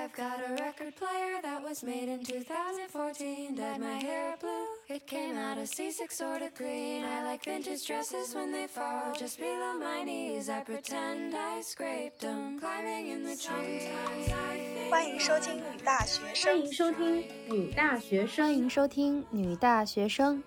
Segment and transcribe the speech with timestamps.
[0.00, 3.54] I've got a record player that was made in 2014.
[3.54, 7.04] Dyed my hair blue, it came out a C6 sort of green.
[7.04, 10.48] I like vintage dresses when they fall just below my knees.
[10.48, 13.90] I pretend I scraped them, climbing in the trees.
[14.90, 20.42] 欢迎收听女大学生，欢迎收听女大学生，欢迎收听女大学生。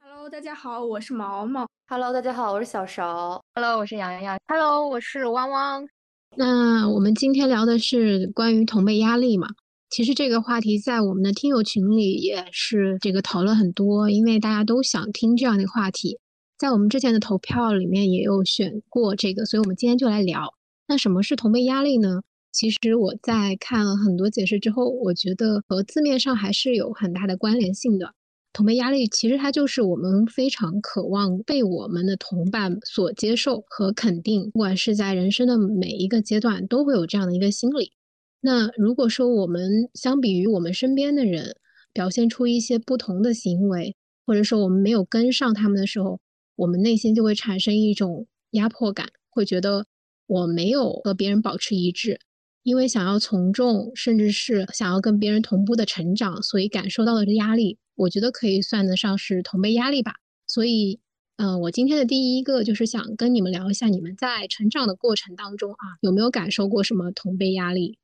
[0.00, 1.68] Hello，大家好，我是毛毛。
[1.86, 3.40] Hello，大家好，我是小勺。
[3.54, 4.36] Hello，我是洋洋。
[4.48, 5.88] Hello，我是汪汪。
[6.36, 9.48] 那我们今天聊的是关于同辈压力嘛？
[9.90, 16.18] 其实这个话题在我们的听友群里也是这个讨论很多，因为大家都想听这样的话题。
[16.56, 20.54] 在我们之前的投票里面也有选过这个，所以我们今天就来聊。
[20.86, 22.20] 那什么是同辈压力呢？
[22.52, 28.14] 其实我在看了很多解释之后，我觉得和字面上还是有很大的关联性的。
[28.52, 37.92] 同辈压力其实它就是我们非常渴望被我们的同伴所接受和肯定，不管是在人生的每一个阶段都会有这样的一个心理。
[38.40, 41.56] 那如果说我们相比于我们身边的人
[41.92, 43.94] 表现出一些不同的行为，
[44.26, 46.18] 或者说我们没有跟上他们的时候，
[46.56, 49.86] 我们内心就会产生一种压迫感，会觉得
[50.26, 52.18] 我没有和别人保持一致，
[52.62, 57.78] 因为想要从众，甚至是想要跟别人同步的成长，所以感受到的压力。
[58.00, 60.14] 我觉得可以算得上是同辈压力吧，
[60.46, 61.00] 所以，
[61.36, 67.98] 嗯、我今天的第一个就是想跟你们聊一下，你们在成长的过程当中啊，有没有感受过什么同辈压力？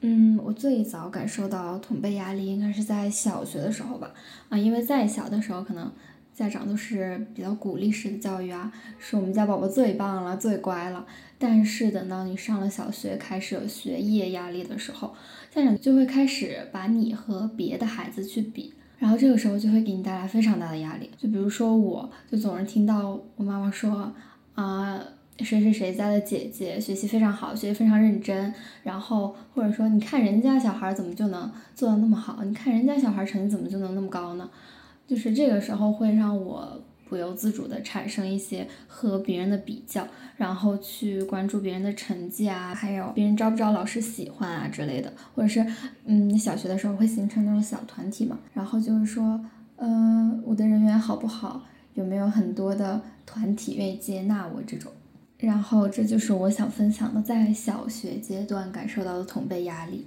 [0.00, 4.12] 嗯，我最早感受到同辈压力应该是在小学的时候吧，
[4.48, 5.92] 啊，因为再小的时候可能
[6.34, 11.06] 家长都是比较鼓励式的教育啊，说我们家宝宝最棒了，最乖了，
[11.38, 15.14] 但是等到你上了小学，开始有学业压力的时候，
[15.54, 18.74] 家长就会开始把你和别的孩子去比。
[18.98, 24.10] 然后这个时候就会给你带来非常大的压力，就比如说我，就总是听到我妈妈说，
[24.54, 24.98] 啊、
[25.40, 34.48] 谁谁谁家的姐姐学习非常好，学习非常认真，然后或者说你看人家小孩怎么就能做的那么好，你看人家小孩成绩怎么就能那么高呢？
[35.06, 40.06] 就是这个时候会让我不由自主的产生一些和别人的比较，
[40.36, 45.64] 然后去关注别人的成绩啊，还有别人招不招老师喜欢啊之类的，或者是，
[46.04, 49.40] 嗯，小学的时候会形成那种小团体嘛，然后就是说，
[49.76, 51.62] 呃，我的人缘好不好，
[51.94, 54.90] 有没有很多的团体愿意接纳我这种，
[55.38, 60.04] 然后这就是我想分享的，在小学阶段感受到的同辈压力。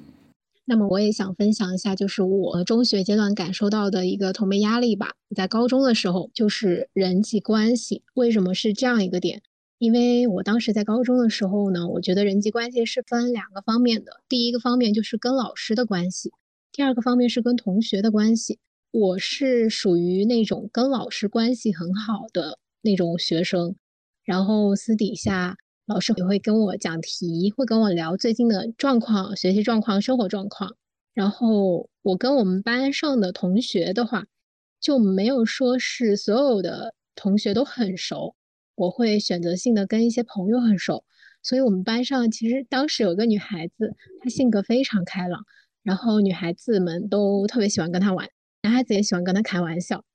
[0.69, 5.13] 那么我也想分享一下，就是我中学阶段感受到的一个同辈压力吧。
[5.35, 8.03] 在高中的时候，就是人际关系。
[8.13, 9.41] 为什么是这样一个点？
[9.79, 14.21] 因为我当时在高中的时候呢，我觉得人际关系是分两个方面的。
[14.29, 16.31] 第一个方面就是跟老师的关系，
[16.71, 18.59] 第二个方面是跟同学的关系。
[18.91, 23.75] 我是属于那种跟老师关系很好的那种学生，
[24.23, 25.57] 然后私底下。
[25.89, 30.75] 老师也会跟我讲题，会跟我聊最近的状况、学习状况、生活状况。
[31.15, 34.27] 然后我跟我们班上的同学的话，
[34.79, 38.35] 就没有说是所有的同学都很熟，
[38.75, 41.03] 我会选择性的跟一些朋友很熟。
[41.41, 45.43] 所以我们班上其实当时有个女孩子，她性格非常开朗，
[45.81, 48.29] 然后女孩子们都特别喜欢跟她玩，
[48.61, 50.05] 男孩子也喜欢跟她开玩笑。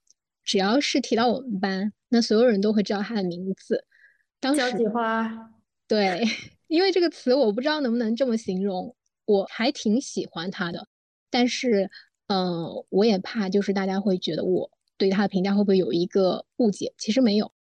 [0.44, 3.84] 只要是提到我们班，那所有人都会知道她的名字。
[4.38, 5.50] 当时交际花。
[5.88, 6.22] 对，
[6.66, 8.94] 因为这个词我不知道能不能这么形容，
[9.26, 10.88] 我还挺喜欢他的，
[11.30, 11.90] 但是，
[12.28, 16.94] 嗯、我也怕就是大家会觉得我对他的评价会不会有一个误解？
[16.96, 17.52] 其实没有，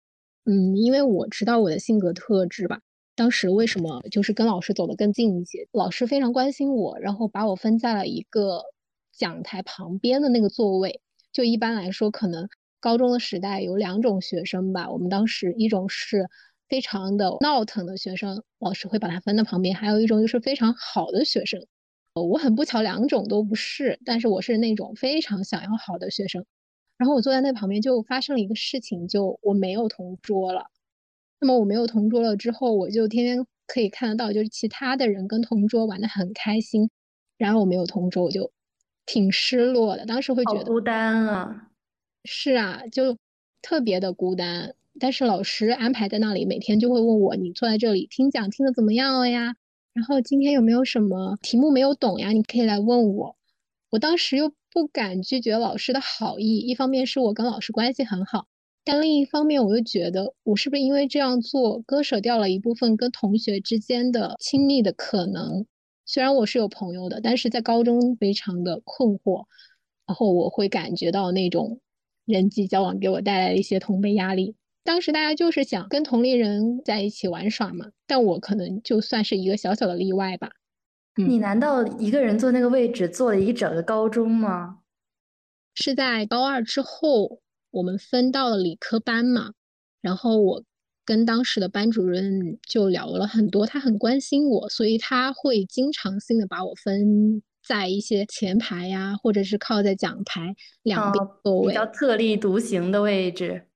[0.44, 2.80] 嗯，因为我知道我的性格特质吧。
[3.14, 5.68] 当时为什么就是跟老师走得更近一些？
[5.72, 8.62] 老师非常关心我，然后把我分在了一个
[9.12, 11.00] 讲台旁边的那个座位。
[11.32, 12.48] 就一般来说，可能
[12.80, 16.28] 高中的时代有两种学生吧，我们当时一种是。
[16.68, 21.66] 非常的闹腾的学生，老师会把他分到旁边；还有一种就是非常好的学生，
[22.14, 26.44] 我很不巧两种都不是，但是我是那种非常想要好的学生。
[26.98, 30.66] 然后我坐在那旁边，就发生了一个事情，就我没有同桌了。
[31.40, 36.88] 那么我没有同桌了之后，我就天天可以看得到，就是其他的人跟同桌玩的很开心，
[37.36, 38.52] 然后我没有同桌，我就
[39.04, 40.06] 挺失落的。
[40.06, 41.70] 当时会觉得孤单啊，
[42.24, 43.18] 是啊，就
[43.60, 44.74] 特别的孤单。
[45.00, 49.56] 但是老师安排在那里，每天就会问我：“你坐在这里听讲听得怎么样了呀？
[49.92, 52.30] 然后今天有没有什么题目没有懂呀？
[52.30, 53.36] 你可以来问我。”
[53.90, 58.46] 我当时又不敢拒绝老师的好意，一方面是我跟老师关系很好，
[58.84, 65.66] 但另一方面我又觉得我是不是因为这样做割舍掉了一部分跟同学之间的亲密的可能？
[66.06, 69.44] 虽然我是有朋友的，但是在高中非常的困惑，
[70.06, 71.80] 然后我会感觉到那种
[72.24, 74.56] 人际交往给我带来的一些同辈压力。
[74.84, 80.50] 当时大家就是想跟同龄人在一起玩耍嘛，但我可能就算是一个小小的例外吧。
[81.16, 84.78] 你难道一个人坐那个位置坐了一整个高中吗？
[85.74, 87.40] 是在高二之后，
[87.70, 89.52] 我们分到了理科班嘛，
[90.00, 90.64] 然后我
[91.04, 103.68] 跟当时的班主任就聊了很多，他很关心我，所以他会经常性的把我分在一些前排呀，或者是靠在讲台两边座位，比较特立独行的位置。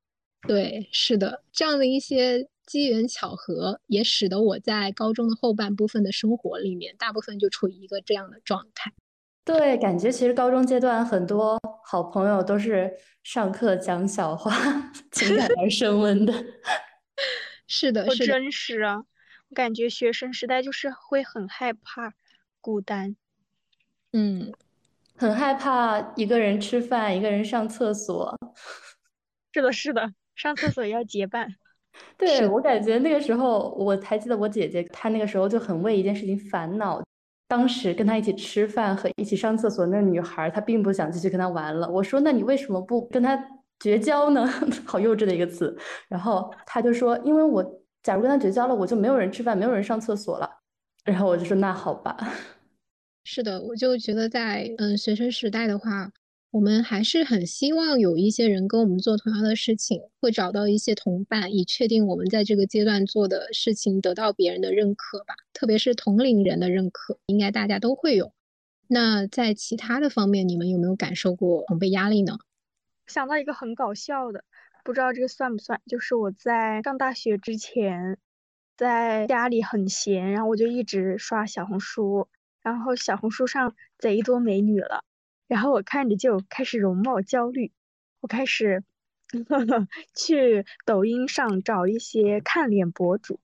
[0.46, 8.92] 对，是的，这样的一些机缘巧合，也使得我在高中的后半部分的生活里面，大部分就处于一个这样的状态。
[9.44, 14.52] 对，感觉其实高中阶段很多好朋友都是上课讲小话，
[15.12, 16.32] 情感而升温的。
[17.68, 19.04] 是的，是的，真实啊，
[19.48, 22.14] 我感觉学生时代就是会很害怕
[22.60, 23.16] 孤单。
[24.12, 24.52] 嗯，
[25.16, 28.36] 很害怕一个人吃饭，一个人上厕所。
[29.52, 31.48] 是的，是的，上厕所要结伴。
[32.16, 37.02] 对，我感觉那个时候，我还记得我姐姐，她那个时候就很为一件事情烦恼。
[37.48, 41.88] 当时跟她一起吃饭和一起上厕所那个女孩，她并不想继续跟她玩了。
[41.88, 43.40] 我说：“那你为什么不跟她
[43.80, 44.46] 绝交呢？”
[44.84, 45.74] 好幼稚的一个词。
[46.08, 47.64] 然后她就说：“因为我
[48.02, 50.50] 假如跟她绝交了，我就没有人吃饭，没有人上厕所了。”
[51.04, 52.16] 然后我就说：“那好吧。”
[53.24, 56.10] 是的，我就觉得在嗯学生时代的话。
[56.56, 65.34] 我们还是很希望有一些人跟我们做同样的事情，会找到一些同伴，以确定我们在这个阶段做的事情得到别人的认可吧。
[65.52, 68.32] 特别是同龄人的认可，应该大家都会有。
[68.88, 72.38] 那在其他的方面，你们有没有感受过同辈压力呢？
[73.06, 74.42] 想到一个很搞笑的，
[74.82, 75.82] 不知道这个算不算？
[75.86, 78.16] 就是我在上大学之前，
[78.78, 82.28] 在家里很闲，然后我就一直刷小红书，
[82.62, 85.04] 然后小红书上贼多美女了。
[85.48, 87.72] 然后我看着就开始容貌焦虑，
[88.20, 88.82] 我开始
[90.14, 93.40] 去抖音上找一些看脸博主，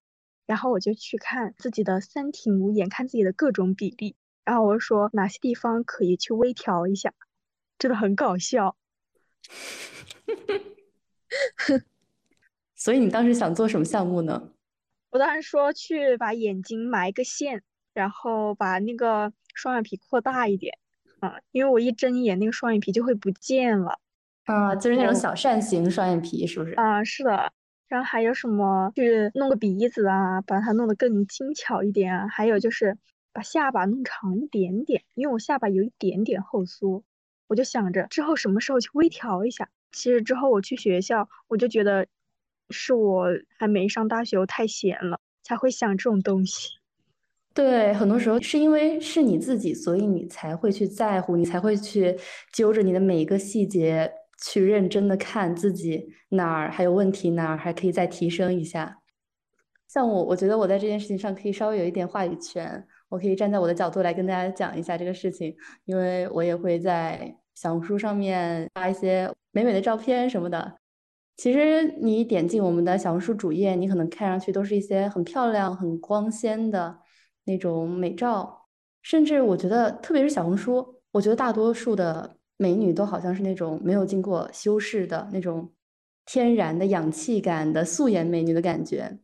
[0.46, 7.14] 然后我就去看自己的三庭五眼，看自己的各种比例，然后我说哪些地方可以去微调一下，
[7.78, 8.76] 真的很搞笑。
[12.74, 14.50] 所以你当时想做什么项目呢？
[15.10, 17.62] 我当时说去把眼睛埋个线，
[17.92, 20.78] 然后把那个双眼皮扩大一点。
[21.22, 24.00] 啊，因为我一睁眼，那个双眼皮就会不见了。
[24.44, 26.72] 啊，就是那种小扇形双眼皮，是不是？
[26.74, 27.52] 啊，是的。
[27.86, 32.26] 然后还有什么，去弄个鼻子啊，把它弄得更精巧一点啊。
[32.26, 32.98] 还有就是
[33.32, 37.04] 把下巴弄长一点点，因为我下巴有一点点后缩，
[37.46, 39.68] 我就想着之后什么时候去微调一下。
[39.92, 42.08] 其实之后我去学校，我就觉得
[42.70, 43.28] 是我
[43.58, 46.70] 还没上大学，我太闲了，才会想这种东西。
[47.54, 52.16] 对，很多时候是因为是你自己，所以你才会去在乎，你才会去
[52.52, 54.10] 揪着你的每一个细节
[54.42, 58.98] 去认真的看自己哪儿还有问题，哪儿还可以再提升一下。
[59.86, 65.54] 像我，我觉得我在这件事情上可以稍微有一点话语权，我可以站在我的角度来跟大家讲一下这个事情，
[65.84, 70.78] 因为我也会在小红书上面发一些美美的照片什么的。
[71.36, 77.01] 其实你点进我们的小红书主页，你可能看上去都是一些很漂亮、很光鲜的。
[77.44, 78.66] 那种美照，
[79.02, 85.70] 甚至我觉得，特别是小红书，我觉得大多数的美女都好像是那种没有经过修饰的那种
[86.24, 89.18] 天然的氧气感的素颜美女的感觉。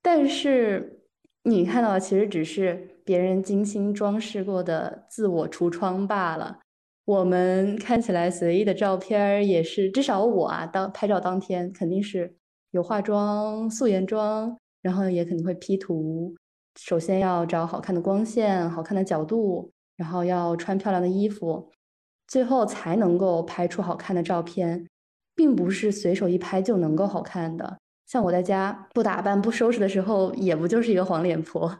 [0.00, 1.04] 但是
[1.44, 6.58] 你看到的其实只是别人精心装饰过的自我橱窗罢了。
[7.04, 12.36] 我们看起来随意的照片也是，至少我啊，当拍照当天肯定是
[12.70, 16.34] 有化妆、素颜妆，然后也肯定会 P 图。
[16.76, 21.70] 首先要找好看的光线、好看的角度，然后要穿漂亮的衣服，
[22.26, 24.88] 最后才能够拍出好看的照片，
[25.34, 27.78] 并不是随手一拍就能够好看的。
[28.06, 31.78] 像我在家不打扮、不收拾的时候，也不就是一个黄脸婆。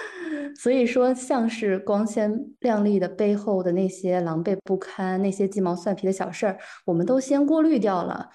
[0.58, 8.30] 所以说，像是光鲜亮丽的背后的那些狼狈不堪、那些鸡毛蒜皮的小事儿，我们都先过滤掉了。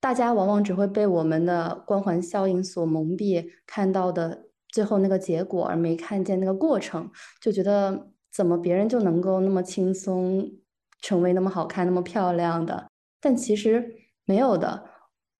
[0.00, 4.46] 大家往往只会被我们的光环效应所蒙蔽，看到的。
[4.72, 7.08] 最后那个结果，而没看见那个过程，
[7.40, 10.50] 就觉得怎么别人就能够那么轻松
[11.00, 12.90] 成为那么好看、那么漂亮的？
[13.20, 14.90] 但其实没有的。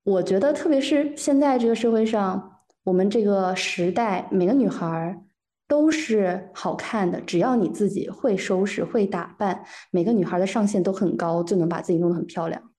[0.05, 5.25] 我觉得，特别是现在这个社会上，我们这个时代，每个女孩
[5.69, 7.21] 都是好看的。
[7.21, 12.73] 只要你自己会收拾、会打扮，每个女孩的上限都很高，就能把自己弄得很漂亮。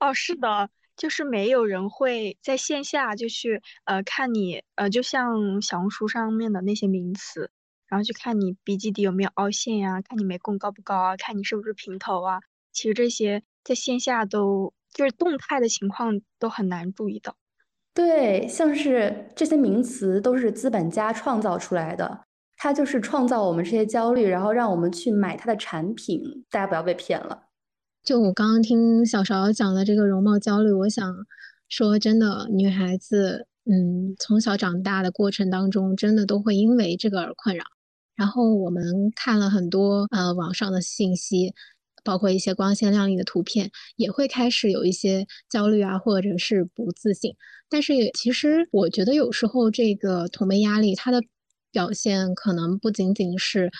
[0.00, 0.68] 哦，是的。
[0.98, 7.50] 就是没有人会在线下就去呃看你呃，就像小红书上面的那些名词，
[7.86, 12.40] 然后去看你鼻基底有没有凹陷呀，看你眉弓高不高啊，看你是不是平头啊。
[12.72, 17.36] 其实这些在线下都就是动态的情况都很难注意到。
[17.94, 22.24] 对，像是这些名词都是资本家创造出来的，
[22.56, 26.44] 它就是创造我们这些焦虑，然后让我们去买它的产品。
[26.50, 27.47] 大家不要被骗了。
[28.04, 31.14] 就我刚刚听小勺讲的这个容貌焦虑，我想
[31.68, 37.64] 说，真的，女孩子，嗯，从小长大的过程当中，真的都会因为这个而困扰。
[38.16, 41.52] 然后我们看了很多呃网上的信息，
[42.02, 47.34] 包括一些光鲜亮丽的图片，也会开始有一些焦虑啊，或者是不自信。
[47.68, 51.20] 但是其实我觉得有时候这个同辈压力，它的
[51.70, 53.70] 表现可能不仅仅是，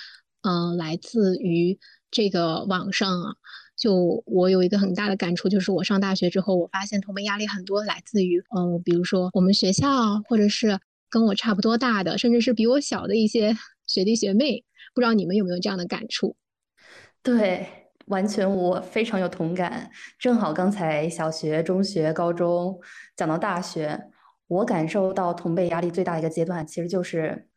[0.43, 1.79] 嗯，来自于
[2.11, 3.33] 这个网上啊。
[3.79, 13.57] 就我有一个很大的感触，就是我上大学之后，我发现同辈压力很多来自于，嗯，比如说我们学校，或者是跟我差不多大的，甚至是比我小的一些。
[13.89, 14.63] 学弟学妹，
[14.95, 16.37] 不知道你们有没有这样的感触？
[17.23, 17.67] 对，
[18.09, 19.91] 完全我非常有同感。
[20.19, 22.79] 正好刚才小学、中学、高中
[23.17, 23.99] 讲到大学，
[24.47, 27.49] 我感受到同辈压力最大的一个阶段，其实就是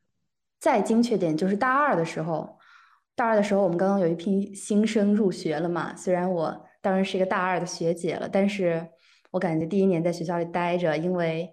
[0.57, 2.57] 再精确点，就是大二的时候。
[3.21, 5.95] 大二的时候，我们刚刚有一批新生入学了嘛。
[5.95, 8.83] 虽然我当然是一个大二的学姐了，但是
[9.29, 11.47] 我感觉第一年在学校里待着，因为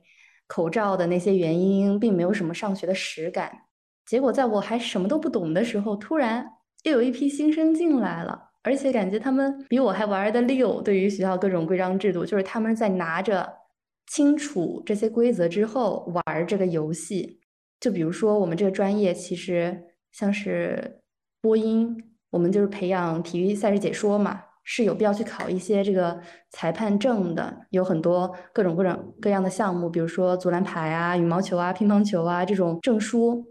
[0.46, 3.52] 口罩的那些原因，并没有什么上学的实感。
[4.06, 6.42] 结果在我还什么都不懂的时候，突然
[6.84, 10.80] 又有一批新生进来了，而且感觉他们比我还玩的溜。
[10.80, 13.46] 对于学校各种规章制度，就是他们在拿着
[14.06, 17.40] 清楚这些规则之后玩这个游戏。
[17.78, 19.78] 就比如说我们这个专业，其实
[20.12, 21.02] 像是
[21.48, 21.96] 播音，
[22.28, 27.66] 我们就是培养体育赛事解说嘛，是有必要去考一些这个裁判证的。
[27.70, 33.46] 有很多各种各种各样的项目，比如说足篮排啊、羽毛球啊、乒乓球啊这种证书。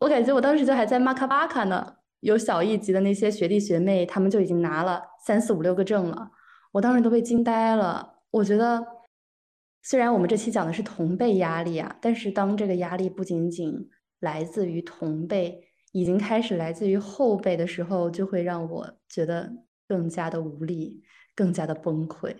[0.00, 6.30] 我感觉我当时就还在马卡巴卡呢，有小一级的那些学弟学妹，他们就已经拿了三四五六个证了，
[6.72, 8.20] 我当时都被惊呆了。
[8.30, 8.82] 我觉得，
[9.82, 15.67] 虽然我们这期讲的是同辈压力啊，但是当这个压力不仅仅来自于同辈，
[15.98, 19.52] 已经开始来自于后辈的时候，就会让我觉得
[19.86, 21.02] 更加的无力，
[21.34, 22.34] 更加的崩溃。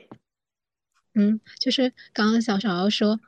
[1.15, 3.19] 嗯，就是刚刚小勺说。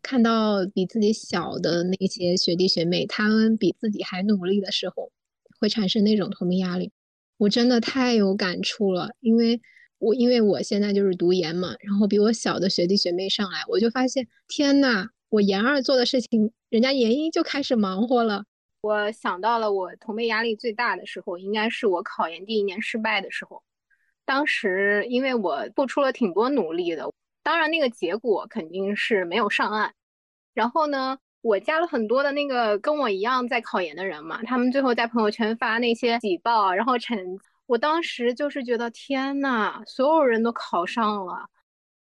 [0.00, 5.10] 看到比自己小的那些学弟学妹，他们比自己还努力的时候，
[5.58, 6.92] 会产生那种同龄压力。
[7.36, 9.60] 我真的太有感触了，因为
[9.98, 18.44] 我因为我现在就是读研嘛，然后比我小的学弟学妹上来，我就发现，天呐，我研二做的事情，人家研一就开始忙活了。
[18.80, 23.62] 我想到了我同辈压力最大的时候，应该是我考研第一年失败的时候。
[24.24, 27.10] 当时因为我付出了挺多努力的。
[27.42, 29.94] 当然，那个结果肯定是没有上岸。
[30.54, 37.18] 然后呢，我加了很多的那个跟我一样在考研的人嘛，他们最后在朋友圈发那些喜报，然后成，
[37.66, 41.48] 我当时就是觉得天呐，所有人都考上了，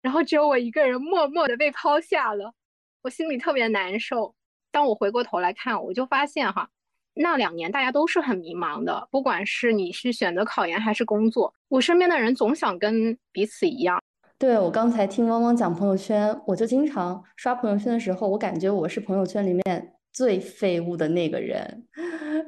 [0.02, 2.54] 然后只有我一个人默默的被抛下了，
[3.02, 4.34] 我心里特别难受。
[4.74, 6.68] 当我回过头来看，我就发现哈，
[7.14, 14.02] 那两年大家都是很迷茫的，不管是你是选择考研还是工作，我身边的人总想跟彼此一样。
[14.40, 21.86] 对我刚才听汪汪讲朋友圈，我就经常刷朋友圈的时候，我感觉我是朋友圈里面最废物的那个人。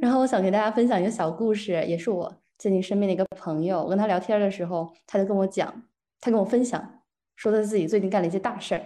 [0.01, 3.83] 然后我想给大家分享一个小故事，也是我最近身边的一个朋友。
[3.83, 5.71] 我跟他聊天的时候，他就跟我讲，
[6.19, 7.01] 他跟我分享，
[7.35, 8.81] 说他自己最近干了一些大事儿。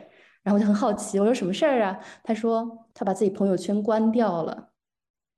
[0.49, 1.99] 然后就很好奇，我说什么事儿啊？
[2.23, 4.71] 他说他把自己朋友圈关掉了，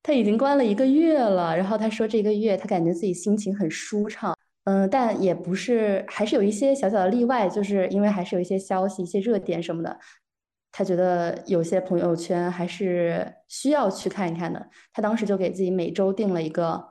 [0.01, 1.53] 他已经关了一个月了。
[1.57, 4.33] 然后他说这个月他感觉自己心情很舒畅。
[4.63, 9.99] 嗯，但也不是，还是有一些小小的例外，就是因为还是有一些消息、一些热点什么的，
[10.71, 14.65] 他觉得有些朋友圈还是需要去看一看的。
[14.93, 16.81] 他当时就给自己每周定了一个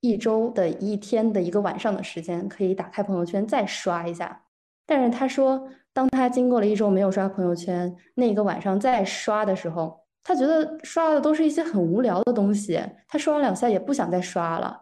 [0.00, 4.44] 一周的一天的一个晚上的时间，可以打开朋友圈再刷一下。
[4.86, 14.78] 但是他说，当他经过了一周没有刷朋友圈，那个晚上再刷的时候，他觉得刷的都是一些很无聊的东西，他刷完两下也不想再刷了。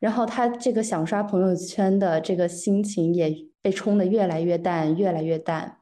[0.00, 3.32] 然后他这个想刷朋友圈的这个心情也
[3.62, 5.76] 被冲得越来越淡，越来越淡。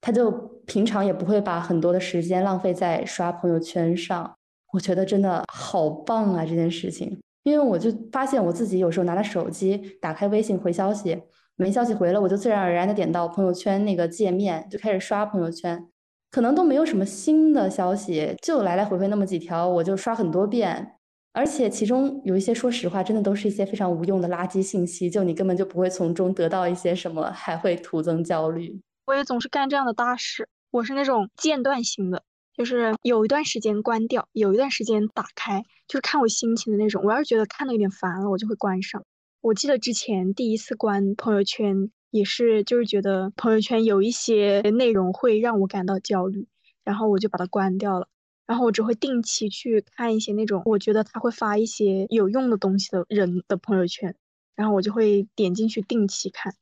[0.00, 0.30] 他就
[0.66, 4.36] 平常也不会把很多的时间浪费在刷朋友圈上。
[4.72, 11.20] 我觉得真的好棒啊这件事情，因为我就发现我自己有时候拿着手机打开微信回消息，
[11.56, 15.88] 没消息回了，我就自然而然的点到朋友圈那个界面，就开始刷朋友圈，
[16.30, 20.92] 可能都没有什么新的消息，就来来回回那么几条，我就刷很多遍。
[21.32, 28.80] 而且其中有一些，说实话，真的都是一些非常无用的垃圾信息，就你根本就不会从中得到一些什么，还会徒增焦虑。
[29.06, 32.22] 我也总是干这样的大事，我是那种间断型的，
[32.56, 37.02] 就是有一段时间关掉，有一段时间打开，就是看我心情的那种。
[37.04, 39.02] 我要是觉得看的有点烦了，我就会关上。
[39.46, 46.48] 我记得之前第一次关朋友圈，也是就是觉得朋友圈有一些内容会让我感到焦虑，
[46.82, 48.08] 然后我就把它关掉了。
[48.44, 54.16] 然后我只会定期去看一些那种我觉得他会发一些有用的东西的人的朋友圈，
[54.56, 56.56] 然后我就会点进去定期看。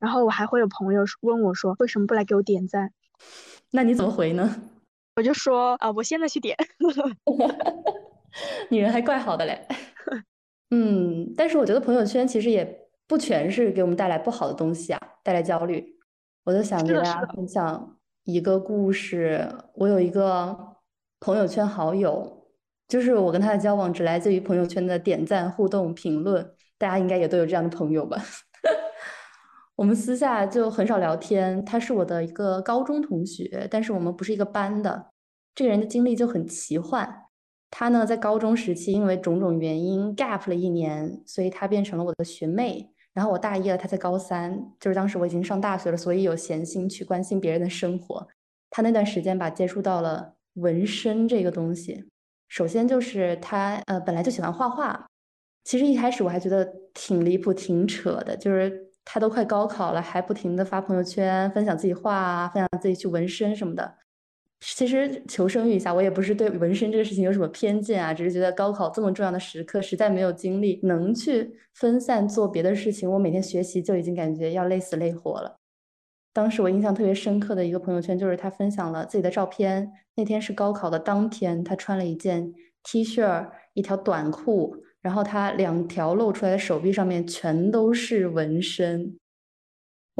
[0.00, 2.92] 然后我还会有朋友问我说，为什么不来给我点赞？
[3.70, 4.60] 那你怎么回呢？
[5.14, 6.56] 我就说啊，我现在去点。
[8.68, 9.64] 女人还怪好的嘞。
[10.70, 15.98] 嗯，但是我觉得朋友圈其实也不全是给我们带来不好的东西啊，带来焦虑。
[16.44, 19.46] 我就想给大家分享一个故事。
[19.74, 20.56] 我有一个
[21.18, 22.46] 朋友圈好友，
[22.88, 26.54] 就是我跟他的交往只来自于朋友圈的点赞、互动、评论。
[26.78, 28.16] 大家应该也都有这样的朋友吧？
[29.76, 31.62] 我们私下就很少聊天。
[31.64, 35.10] 他是我的一个高中同学，但是我们不是一个班的。
[35.54, 37.24] 这个人的经历就很奇幻。
[37.70, 42.90] 他呢，在高中时期因为种种原因 gap 了一年，所以他变成了我的学妹。
[43.12, 48.26] 然后我大一了，他在高三，就是当时我已经上大学了，所以有闲心去关心别人的生活。
[48.70, 52.04] 他那段时间吧，接触到了纹身这个东西。
[52.48, 55.08] 首先就是他呃本来就喜欢画画，
[55.64, 63.96] 其实一开始我还觉得挺离谱、挺扯的，就是他都快高考了，还不停的发朋友圈分享自己画啊，分享自己去纹身什么的。
[64.60, 73.10] 其实求生欲一下，我也不是对纹身这个事情有什么偏见啊，只是觉得高考这么重要的时刻，实在没有精力能去分散做别的事情。
[73.10, 75.56] 我每天学习就已经感觉要累死累活了。
[76.32, 79.90] 当时我印象特别深刻的一个朋友圈，就是他分享了自己的照片。
[80.14, 82.52] 那天是高考的当天，他穿了一件
[82.82, 89.16] T 恤，一条短裤，然后他两条露出来的手臂上面全都是纹身。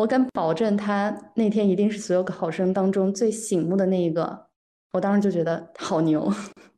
[0.01, 4.47] 我敢保证，他那天一定是所有考生当中最醒目的那一个。
[4.93, 6.33] 我当时就觉得好牛。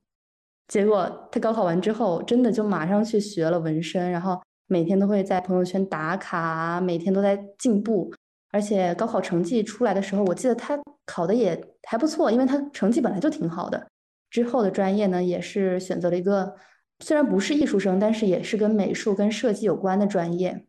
[0.67, 8.13] 结果他高考完之后，真的就马上去学了纹身，然后每天都会在朋友圈打卡，每天都在进步。
[8.51, 10.77] 而且高考成绩出来的时候，我记得他
[11.07, 13.87] 考的也还不错，因为他成绩本来就挺好的。
[14.31, 16.57] 之后的专业呢，也是选择了一个
[16.99, 20.67] 虽然不是艺术生，但是也是跟美术跟设计有关的专业。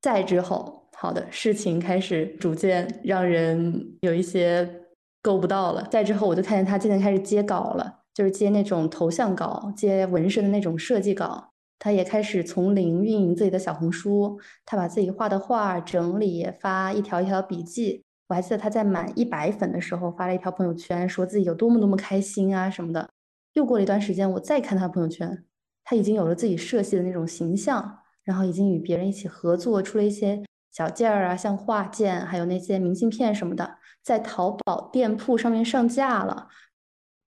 [0.00, 0.85] 再之后。
[0.98, 4.68] 好的，事情开始逐渐让人有一些
[5.20, 5.86] 够不到了。
[5.90, 11.50] 再之后，我就看见他渐渐开始接稿了，就是接那种头像稿、接纹身的那种设计稿。
[11.78, 18.02] 他也开始从零运营自己的小红书，他把自己画的画整理，发一条一条笔记。
[18.28, 23.06] 我还记得他在满一百粉的时候发了一条朋友圈，说自己有多么多么开心啊什么的。
[23.52, 25.44] 又过了一段时间，我再看他朋友圈，
[25.84, 30.42] 他已经有了自己设计的那种形象，然后已经与别人一起合作出了一些。
[30.76, 36.48] 小件儿啊，像画件，还有那些明信片什么的，在淘宝店铺上面上架了，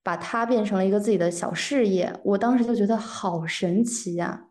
[0.04, 2.14] 把它变成了一个自己的小事业。
[2.24, 4.50] 我当时就觉得好神奇呀！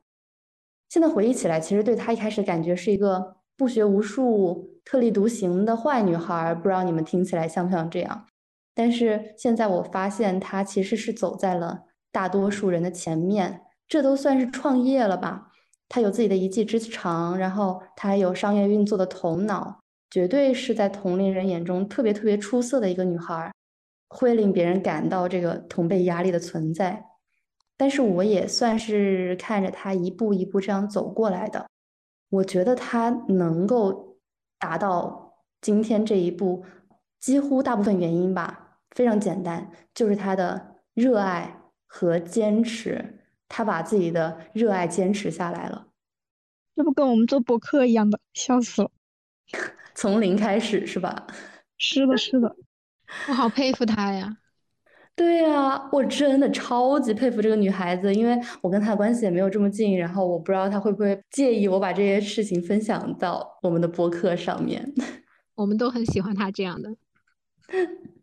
[0.89, 8.27] 现在回忆起来，其实对她一开始感觉是一个不学无术、特立独行的坏女孩，不知道你们听起来像不像这样？
[8.75, 15.48] 但是现在我发现，她其实是走在了大多数人的前面，这都算是创业了吧？
[15.89, 23.53] 她有自己的一技之长，然后她还有商业运作的头脑，绝对是在同龄人眼中特别特别出色的一个女孩，
[24.09, 27.05] 会令别人感到这个同辈压力的存在。
[27.77, 31.67] 但是我也算是看着她一步一步这样走过来的，
[32.29, 34.19] 我觉得她能够
[34.59, 36.65] 达到今天这一步，
[37.21, 43.18] 几乎大部分原因吧，非常简单，就是她的热爱和坚持。
[43.49, 45.89] 他把自己的热爱坚持下来了，
[46.77, 48.91] 这不跟我们做博客一样的，笑死了。
[49.95, 51.27] 从零开始是吧？
[51.77, 52.55] 是的，是的，
[53.29, 54.37] 我好佩服她呀。
[55.17, 64.95] 对呀，我真的超级佩服这个女孩子，因为我跟她的关系也没有这么近，然后我不知道她会不会介意我把这些事情分享到我们的博客上面。
[65.57, 66.95] 我们都很喜欢她这样的。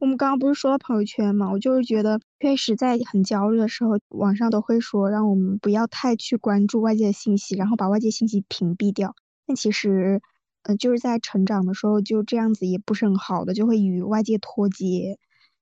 [0.00, 1.50] 我们刚刚不是说到朋友圈嘛？
[1.50, 9.14] 我就是觉得，确实在很焦虑的时候，网上都会说让我们不要太去关注外界的信息，然后把外界信息屏蔽掉。
[9.46, 10.20] 但其实，
[10.62, 15.18] 嗯，就是在成长的时候就这样子也不是很好的，就会与外界脱节。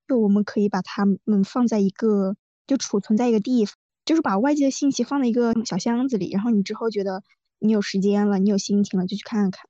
[0.07, 7.23] 就我们可以把它们放在一个，就储存在一个地方，就是把外界的信息放在一个小箱子里，然后你之后觉得
[7.59, 9.65] 你有时间了，你有心情了，就去看看。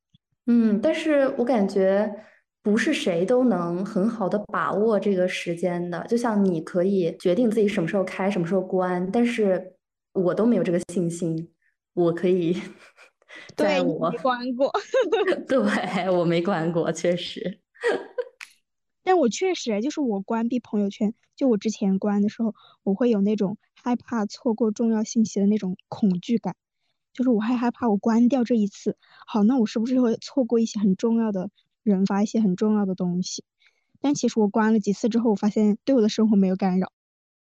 [0.46, 2.12] 嗯，但是我感觉。
[2.66, 9.76] 不是谁都能很好的把握这个时间的，就像你可以决定自己什么时候开，什么时候关，但是
[10.12, 11.48] 我都没有这个信心，
[11.94, 12.60] 我可以
[13.56, 14.72] 对我关过，
[15.46, 17.60] 对我没关过，确实，
[19.04, 22.52] 但我确实就是我关闭朋友圈，就我之前关的时候，
[22.82, 26.56] 我会有那种害怕错过重要信息的那种恐惧感，
[27.14, 31.48] 就是我还害怕我关掉这一次，好，那我是不是会错过一些很重要的？
[31.92, 33.44] 人发一些很重要的东西，
[34.00, 36.90] 但其实我关了几次之后，我发现对我的生活没有干扰。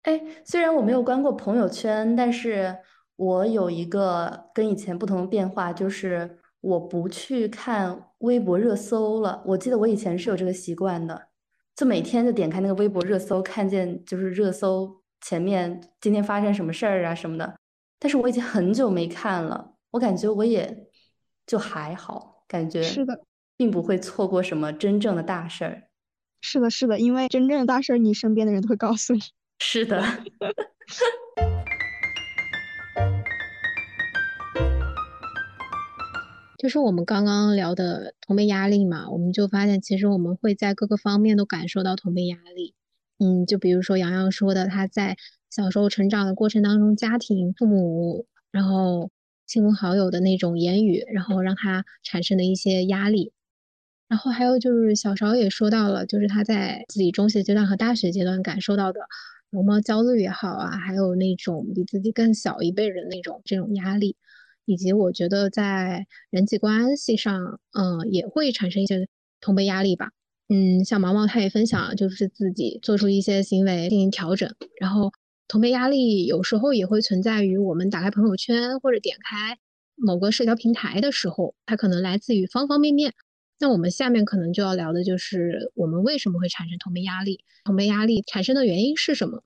[0.03, 2.77] 哎，虽然我没有关过朋友圈，但是
[3.15, 9.41] 我有一个跟以前不同的变化，就是我不去看微博热搜了。
[9.45, 11.29] 我记得我以前是有这个习惯的，
[11.75, 17.55] 就每天就点开那个微博热搜，看见就是热搜前面今天发生什么事儿啊什么的。
[17.97, 20.89] 但是我已经很久没看了，我感觉我也
[21.47, 23.17] 就还好，感觉是的，
[23.57, 25.83] 并不会错过什么真正的大事儿。
[26.41, 29.21] 是的，是的，因为真正的大事儿，你身边的人都会告诉你。
[29.59, 30.03] 是的。
[36.57, 42.73] 就是我们刚刚聊的同辈压力嘛，我们就发现其实我们会在各个方面都感受到同辈压力。
[43.19, 45.17] 嗯，就比如说洋洋说的，他在
[45.49, 49.11] 小时候成长的过程当中，家庭、父母，然后
[49.45, 53.33] 亲朋好友的那种言语，然后让他产生的一些压力。
[54.13, 58.99] 然后还有就是小勺也说到了，就是他在自己中学阶段和大学阶段感受到的。
[59.49, 64.15] 容貌焦虑也好啊，还有那种比自己更小一辈人那种这种压力，
[64.65, 69.07] 以及我觉得在人际关系上，嗯，也会产生一些
[69.41, 70.11] 同辈压力吧。
[70.47, 74.47] 嗯，像毛毛他也分享，就是自己做出一些行为进行调整。
[74.79, 75.11] 然后
[75.47, 79.57] 同辈压力有时候也会存在于我们打开朋友圈或者点开
[79.95, 83.11] 某个社交平台的时候，它可能来自于方方面面。
[83.63, 89.41] 那我们下面可能就要聊的就是我们为什么会产生同辈压力，同辈压力产生的原因是什么？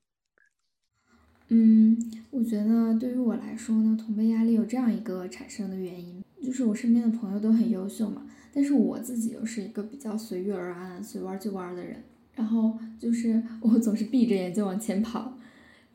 [1.50, 1.96] 嗯，
[2.32, 12.02] 我觉得对于我来说呢，同辈压力有这样一个产生的原因，就是我身边的朋友都很优秀嘛，但是我自己又是一个比较随遇而安、随玩就玩的人，
[12.34, 15.38] 然后就是 我总是闭着眼睛往前跑，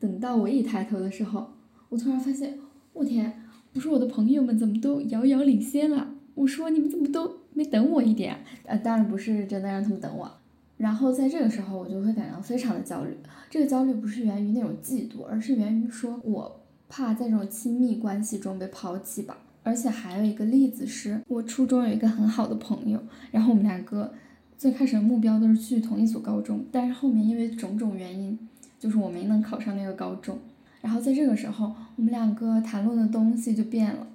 [0.00, 1.52] 等到我一抬头的时候，
[1.90, 2.58] 我突然发现，
[2.94, 3.42] 我天，
[3.74, 6.14] 我说我的朋友们怎么都遥遥领先了？
[6.36, 7.43] 我说你们怎么都？
[7.54, 8.36] 没等我一点，
[8.66, 10.30] 呃，当然不是真的让他们等我。
[10.76, 13.16] 然后在这个时候，我就会感到非常的焦虑。
[13.48, 19.38] 这个焦虑不是源于那种嫉妒，而是源于说我怕在这种亲密关系中被抛弃吧。
[19.62, 24.12] 而且还有一个例子是，我初中有一个很好的朋友，然后我们两个
[24.58, 28.36] 最开始的目标都是去同一所高中，但是后面因为种种原因，
[28.80, 30.36] 就是我没能考上那个高中。
[30.82, 34.06] 然后在这个时候，我们两个谈论的东西就变了，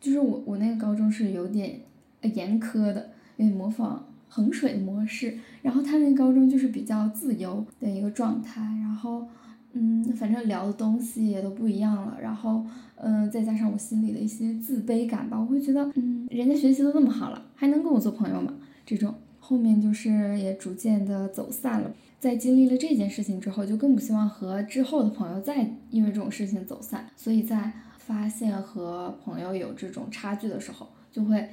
[0.00, 1.78] 就是我我那个高中是有点。
[2.28, 9.26] 严苛的，因为模仿衡水模式，然后他那高中就是比较自由的一个状态，然后，
[9.72, 12.64] 嗯，反正聊的东西也都不一样了，然后，
[12.96, 18.54] 嗯，再加上我心里的一些自卑感吧，我会觉得，嗯，人家学习都那么好了，还能跟我做朋友吗？
[18.86, 31.48] 这种后面就是也逐渐的走散了，在经历了这件事情之后，就更不希望和之后的朋友再因为这种事情走散，所以在发现和朋友有这种差距的时候，就会。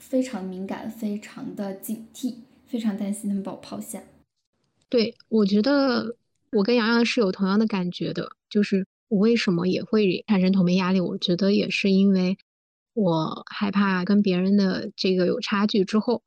[0.00, 2.34] 非常敏感，非常的警惕，
[2.66, 4.02] 非常担心他们把我抛下。
[4.88, 6.16] 对，我觉得
[6.50, 10.98] 我跟洋洋是有同样的感觉的，就是我为什么也会产生同辈压力？
[11.00, 12.36] 我觉得也是因为
[12.94, 16.22] 我害怕跟别人的这个有差距之后，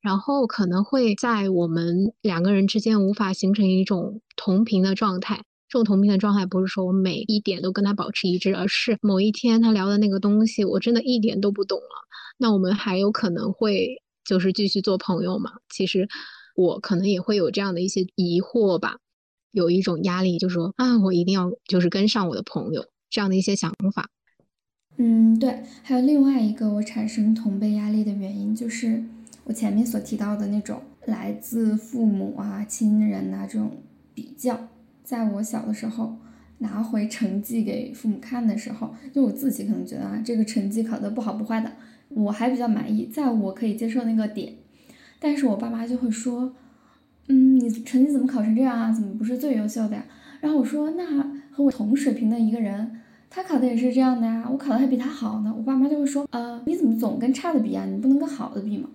[0.00, 5.42] 然后可能会在我们两个人之间无法形成一种同频的状态。
[5.68, 12.06] 这种同频的状态不是说我每一点都跟他保持一致，而是某一天他聊的那个东西，我真的一点都不懂了。
[12.38, 15.50] 那我们还有可能会就是继续做朋友吗？
[15.68, 16.08] 其实
[16.54, 18.98] 我可能也会有这样的一些疑惑吧，
[19.50, 24.08] 有一种压力，就说啊，我一定要就是跟上我的朋友这样的一些想法。
[24.98, 25.62] 嗯，对。
[25.82, 29.02] 还有另外一个我产生同辈压力的原因，就是
[29.44, 33.82] 我前面所提到的那种来自父母啊、亲人呐这种
[34.14, 34.68] 比较。
[35.06, 36.16] 在我小的时候，
[36.58, 41.70] 拿回成绩给父母看的时候，就我自己可能觉得啊，这个成绩考得不好不坏的。
[42.08, 44.54] 我还比较满意，在我可以接受那个点，
[45.20, 46.52] 但是我爸妈就会说，
[47.28, 48.90] 嗯，你成绩怎么考成这样啊？
[48.90, 50.04] 怎么不是最优秀的呀？
[50.40, 51.04] 然后我说，那
[51.52, 55.54] 和我同水平的一个人，他考的也是这样的呀，我考的还比他好呢。
[55.56, 57.84] 我爸妈就会说，呃，你怎么总跟差的比啊？
[57.86, 58.90] 你不能跟好的比吗？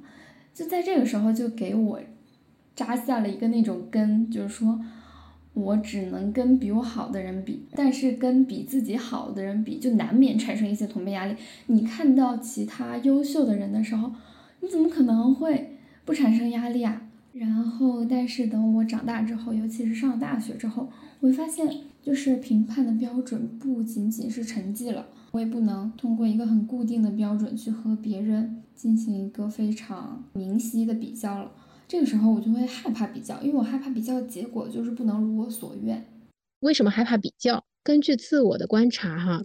[0.53, 2.01] 就在这个时候，就给我
[2.75, 4.77] 扎下了一个那种根，就是说。
[5.53, 11.35] 我只能跟比我好的人比，但是跟比自己好的人比，就难免产生一些同辈压力。
[11.67, 14.11] 你看到其他优秀的人的时候，
[14.61, 17.01] 你怎么可能会不产生压力啊？
[17.33, 21.69] 然后，但是等我长大之后，尤其是上了大学之后，我会发现，
[22.01, 31.51] 就是评判的标准不仅仅是成绩了，我也不能通过一个很固定的标准去和别人进行一个非常明晰的比较了。
[31.91, 36.01] 这个时候我就会害怕比较，因为我害怕比较结果就是不能如我所愿。
[36.61, 37.65] 为什么害怕比较？
[37.83, 39.43] 根据自我的观察哈，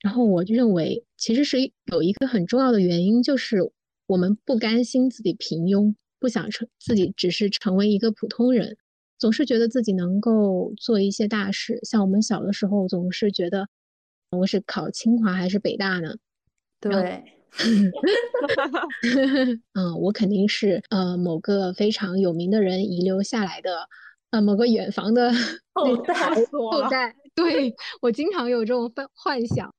[0.00, 1.58] 然后我认为其实是
[1.92, 3.58] 有一个很重要的原因，就是
[4.06, 8.78] 我们不甘心自己平庸，不想成自己只是成为一个普通人，
[9.18, 11.78] 总是觉得自己能够做一些大事。
[11.82, 13.68] 像我们小的时候，总是觉得
[14.30, 16.16] 我是考清华还是北大呢？
[16.80, 17.22] 对，
[19.74, 23.88] 嗯，我肯定是呃某个非常有名的人遗留下来的，
[24.30, 25.30] 呃某个远房的
[25.74, 26.14] 后代
[26.50, 27.14] 后代。
[27.34, 29.72] 对我经常有这种幻幻想，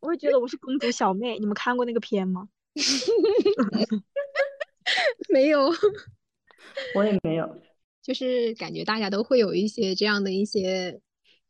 [0.00, 1.38] 我会觉得我是公主小妹。
[1.38, 2.48] 你们看过那个片吗？
[5.28, 5.68] 没有，
[6.94, 7.60] 我也没有。
[8.02, 11.00] 就是感觉大家都会有一些这样的一些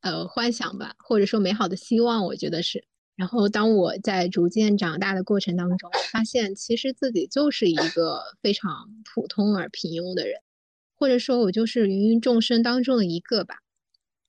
[0.00, 2.84] 呃幻想吧，或者说美好的希望，我觉得是。
[3.18, 8.70] 然后当我在逐渐长大的过程当中，发现其实自己就是一个非常
[9.12, 10.40] 普通而平庸的人，
[10.94, 13.56] 或者说我就是芸芸众生当中的一个吧。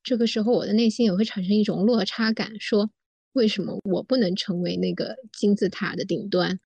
[0.02, 2.90] 这个时候，我的内心也会产生一种落差感，说
[3.34, 6.60] 为什么我不能成为那个金字塔的顶端？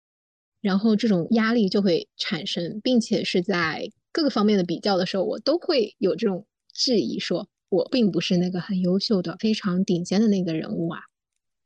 [0.61, 11.01] 然后这种压力就会产生，并且是在各个方面的比较的时候，我都会有这种质疑，说我并不是那个很优秀的、非常顶尖的那个人物啊。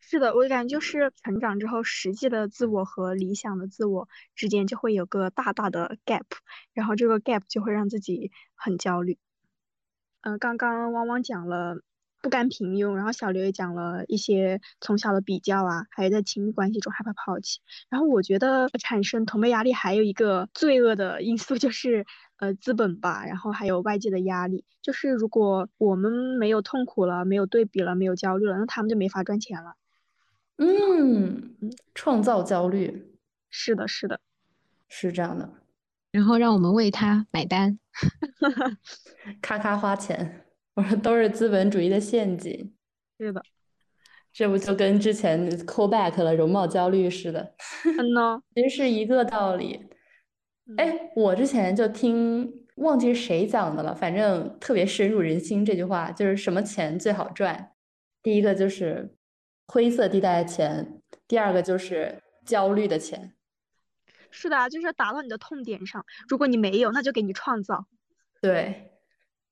[0.10, 6.24] 是的，我感觉就是成长之后，实际的自我和理想的自我之间就会有个大大的 gap，
[6.72, 9.18] 然后这个 gap 就会让自己很焦虑。
[10.22, 11.82] 嗯，刚刚汪汪讲了
[12.22, 17.60] 不甘平庸，然后小刘也讲了一些从小的比较啊，还有在亲密关系中害怕抛弃。
[17.90, 22.06] 然后我觉得产生同辈压力还有一个罪恶的因素就是
[22.38, 24.64] 呃资本吧，然后还有外界的压力。
[24.82, 29.74] 就是如果我们没有痛苦了，没有对比了，没有焦虑了，那他们就没法赚钱了。
[30.58, 31.56] 嗯，
[31.94, 33.14] 创造焦虑，
[33.50, 34.20] 是的，是的，
[34.90, 35.50] 是这样的。
[36.12, 37.78] 然后让我们为他买单，
[39.42, 42.74] 咔咔花钱，我说都是资本主义的陷阱。
[43.20, 43.44] 是的，
[44.34, 47.56] 这不就跟之前 call back 了容貌焦虑似的？
[47.86, 49.88] 嗯呢，其实是一个道理。
[50.78, 55.64] 哎，我之前就听忘记是谁讲的了，反正特别深入人心。
[55.64, 57.72] 这句话就是什么钱最好赚？
[58.22, 59.16] 第一个就是
[59.68, 63.34] 灰色地带的钱，第二个就是焦虑的钱。
[64.32, 66.06] 是的，就是打到你的痛点上。
[66.28, 67.86] 如果你没有，那就给你创造。
[68.42, 68.92] 对，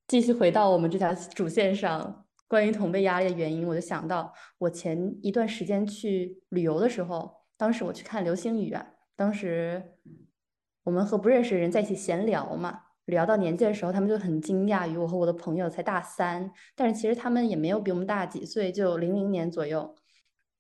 [0.08, 8.86] 继续回到我们这条主线上，关于同辈压力的原因，我就想到我前一段时间去旅游的时候，当时我去看流星雨啊。
[9.16, 9.82] 当时
[10.84, 19.96] 我们和不认识的人在一起闲聊嘛，聊到年纪的时候，他们就很惊讶于我和我的朋友才大三，但是其实他们也没有比我们大几岁，就零零年左右。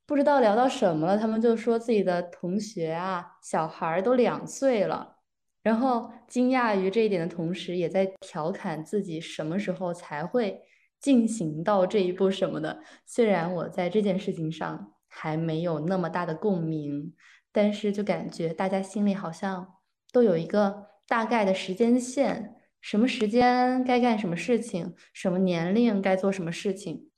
[0.08, 5.18] 不知道聊到什么了，他们就说自己的同学啊，小孩都两岁了，
[5.64, 10.62] 然后惊讶于这一点的同时，也在调侃自己什么时候才会
[11.00, 12.80] 进行到这一步什么的。
[13.08, 17.16] 虽然我在这件事情上还没有那么大的共鸣，
[17.52, 19.74] 但是就感觉大家心里好像
[20.12, 27.10] 都有一个大概的时间线，什么时间该干什么事情，什么年龄该做什么事情，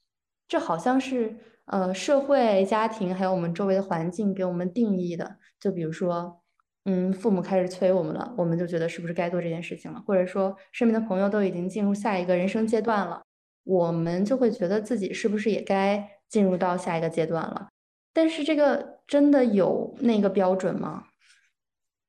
[0.47, 1.37] 这好像是。
[1.67, 6.41] 呃，社会、家庭还有我们周围的环境给我们定义的，就比如说，
[6.85, 13.21] 嗯，父母开始催我们了，我们就觉得是不是该做这件事情了，或者说身边的朋友都已经进入下一个人生阶段了，
[13.65, 17.67] 我们就会觉得自己是不是也该进入到下一个阶段了？
[18.13, 21.03] 但是这个真的有那个标准吗？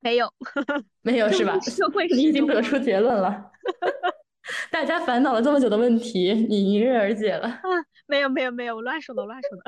[0.00, 0.32] 没有，
[1.02, 1.58] 没有是吧？
[1.58, 3.50] 社会你已经得出结论了。
[4.70, 7.48] 大家烦恼了这么久的问题，你迎刃而解了。
[7.48, 7.60] 啊，
[8.08, 9.62] 没有没有没有，我乱说的乱说的。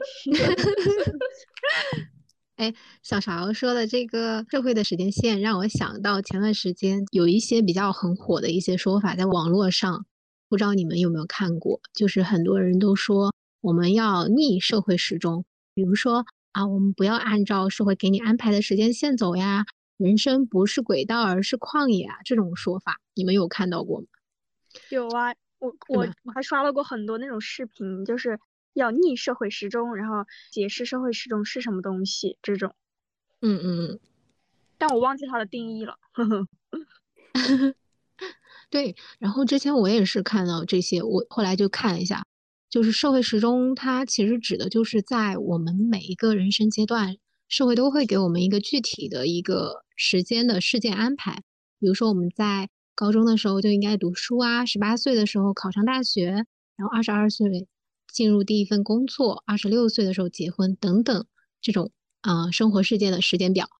[2.56, 10.04] 哎，小勺说的这个社会的时间线，让我想到前段时间有一些比较很火的一些说法，在网络上，
[10.48, 11.80] 不知道你们有没有看过？
[11.94, 19.64] 就是很多人都说我们要逆社会时钟，比如说啊，我们不要按照社会给你安排的时间线走呀，
[19.96, 24.06] 人生不是轨道而是旷野啊，这种说法，你们有看到过吗？
[24.90, 28.40] 有啊，我我我还刷到过很多那种视频，就是
[28.72, 32.74] 要逆社会时钟，然后解释社会时钟是什么东西这种。
[33.42, 34.00] 嗯嗯嗯，
[34.78, 35.96] 但我忘记它的定义了。
[38.70, 42.24] 对，然后之前我也是看到这些，我后来就看了一下，
[42.68, 47.16] 就是社会时钟，它其实指的就是在我们每一个人生阶段，
[47.48, 51.42] 社会都会给我们一个具体的一个时间的事件安排，
[51.78, 52.70] 比如说我们在。
[53.00, 56.44] 高中的时候就应该读书啊，十八岁的时候考上大学，
[56.76, 57.66] 然后二十二岁
[58.12, 61.24] 进入第一份工作，二十六岁的时候结婚等等
[61.62, 63.70] 这种啊生活事件的时间表。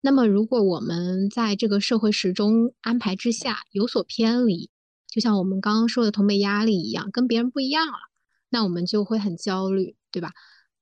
[0.00, 4.70] 那么如果我们在这个社会时钟安排之下有所偏离，
[5.06, 7.98] 就像我们刚刚说的同辈压力一样，跟别人不一样了，
[8.48, 10.32] 那我们就会很焦虑，对吧？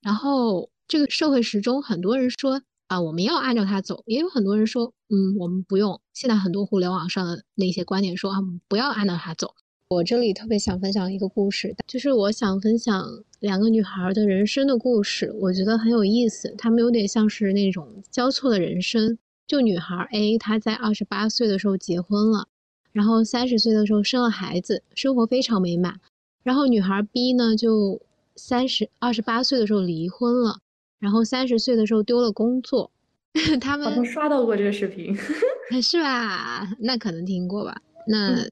[0.00, 2.62] 然后这个社会时钟，很多人说。
[2.90, 6.00] 啊，我们要按照它走，也有很多人说，嗯，我们不用。
[6.20, 9.54] 现在很多互联网上的那些观点说啊，不要按照它走。
[9.88, 13.02] 我这里特别想分享一个故事，就是我想分享
[13.38, 16.54] 两个女孩的人生的故事，我觉得很有意思。
[16.59, 19.16] 她们有点像是那种交错的人生。
[19.46, 22.48] 就女孩 A，她在二十八岁的时候结婚了，
[22.92, 26.02] 然后三十岁的时候生了孩子，生活非常美满。
[26.42, 27.98] 然后女孩 B 呢，就
[28.37, 30.59] 三十二十八岁的时候离婚了，
[30.98, 32.90] 然后三十岁的时候丢了工作。
[33.61, 35.16] 他们好像刷到过这个视频，
[35.83, 36.69] 是吧？
[36.81, 37.81] 那可能听过吧？
[38.07, 38.49] 那。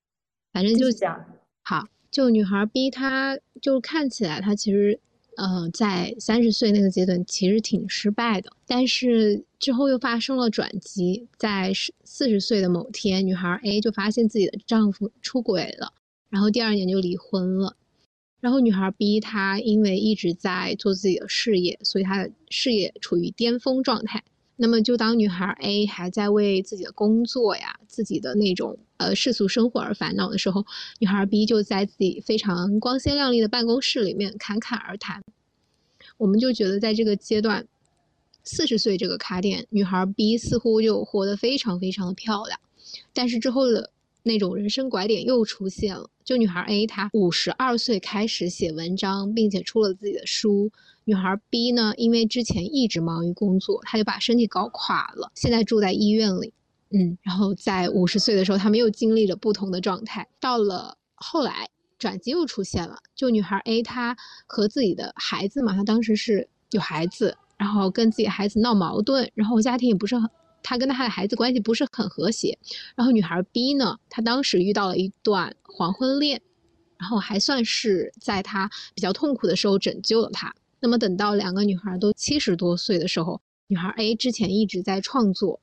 [0.51, 1.25] 反正就讲
[1.63, 4.99] 好，就女孩 B，她就看起来她其实，
[5.37, 11.71] 呃，在三十岁那个阶段其实挺失败的，但是之后又发生了转机，在
[12.03, 15.93] 四十岁的某天，女孩 A 就发现自己的丈夫出轨了，
[16.31, 17.77] 然后第二年就离婚了，
[18.41, 24.25] 然后女孩 B 她因为一直在做自己的事业，所以她的事业处于巅峰状态。
[24.61, 30.67] 那么，就当女孩 A 还在为自己的工作呀、自己的那种呃世俗生活而烦恼的时候，
[30.99, 35.23] 女孩 B 就在自己非常光鲜亮丽的办公室里面侃侃而谈。
[36.17, 37.69] 我们就觉得，在这个阶段，
[38.43, 42.59] 四十岁这个卡点，女孩 B 似乎就活得非常非常的漂亮。
[43.15, 43.93] 但是之后的
[44.25, 50.73] 那种人生拐点又出现了，就女孩 A 她五十二岁开始写文章，并且出了自己的书。
[51.09, 56.53] 女孩 B 呢，因为之前一直忙于工作，她就把身体搞垮了，现在住在医院里。
[56.91, 60.29] 嗯，然后在五十岁的时候，他们又经历了不同的状态。
[60.39, 62.99] 到了后来，转机又出现了。
[63.15, 64.15] 就女孩 A，她
[64.47, 70.29] 和自己的孩子嘛，她当时是有孩子，然后跟自己孩子闹矛盾，然后家庭也不是很，
[70.63, 72.59] 她跟她的孩子关系不是很和谐。
[72.95, 76.43] 然后女孩 B 呢，她当时遇到了一段黄昏恋，
[76.99, 80.55] 然后还算是在她比较痛苦的时候拯救了她。
[80.81, 85.61] 那么等到两个女孩都七十多岁的时候，女孩 A 之前一直在创作，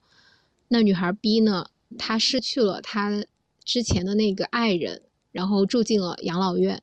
[0.67, 3.25] 那女孩 B 呢，她失去了她
[3.63, 5.01] 之前的那个爱人，
[5.31, 6.81] 然后住进了养老院。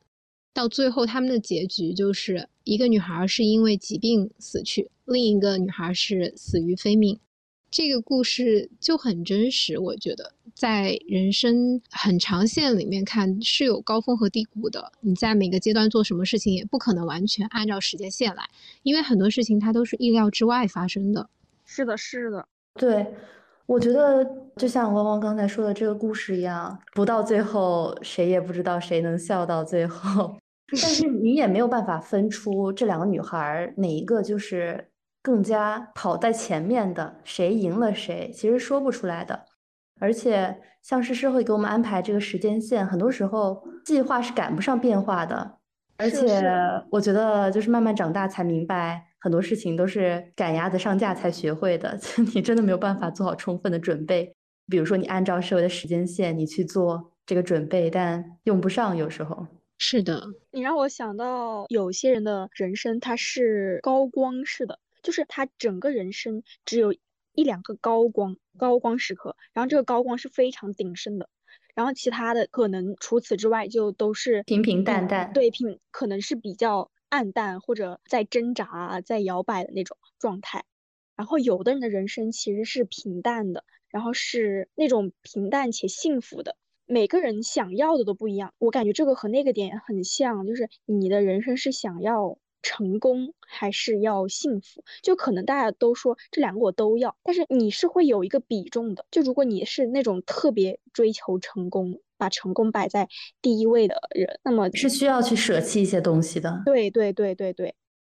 [0.54, 7.18] 到最后，他们的结局就是一个女孩是因为疾病死去，另一个女孩是死于非命。
[7.70, 14.92] 这个故事就很真实，我觉得在人生很长线里面看是有高峰和低谷的。
[15.00, 18.44] 你在每个阶段做什么事情，也不可能完全按照时间线来，
[18.84, 21.28] 因为很多事情它都是意料之外发生的。
[21.64, 22.46] 是的，是的，
[22.78, 23.04] 对，
[23.66, 24.24] 我觉得
[24.56, 30.36] 就像汪汪刚才说的这个故事一样，不到最后谁也不知道谁能笑到最后，
[30.70, 34.86] 但是你也没有办法分出这两个女孩哪一个就是。
[35.24, 39.44] 更加跑在前面的谁赢了谁，其实说不出来的。
[40.02, 45.58] 而且像是社会给我们安排这个时间线，很多时候计划是赶不上变化的。
[45.96, 46.42] 而且
[46.90, 51.96] 我觉得就是慢慢长大才明白，很多事情都是赶鸭子上架才学会的。
[52.34, 54.34] 你真的没有办法做好充分的准备。
[54.66, 59.46] 比如说你按照社会的时间线，你去做这个准备，但用不上，有时候
[59.78, 60.20] 是的。
[60.50, 64.80] 你让我想到有些人的人生，他是高光式的。
[65.02, 66.94] 就是他整个人生只有
[67.34, 71.28] 一两个高光高光时刻，然后这个高光是非常鼎盛的，
[71.74, 80.64] 然后其他的可能除此之外就都是平平淡淡，对平可能是比较暗淡或者在挣扎在摇摆的那种状态。
[81.16, 86.56] 然后有的人的人生其实是平淡的，然后是那种平淡且幸福的。
[86.86, 92.38] 每个人想要的都不一样，我感觉这个和那个点很像，就是你的人生是想要。
[92.62, 99.04] 成功还是要幸福，就可能大家都说这两个我都要，但是你是会有一个比重的。
[99.10, 103.08] 就如果你是那种特别追求成功，把成功摆在
[103.40, 106.62] 第一位的人，那么是需要去舍弃一些东西的。
[106.64, 107.74] 对对对对对。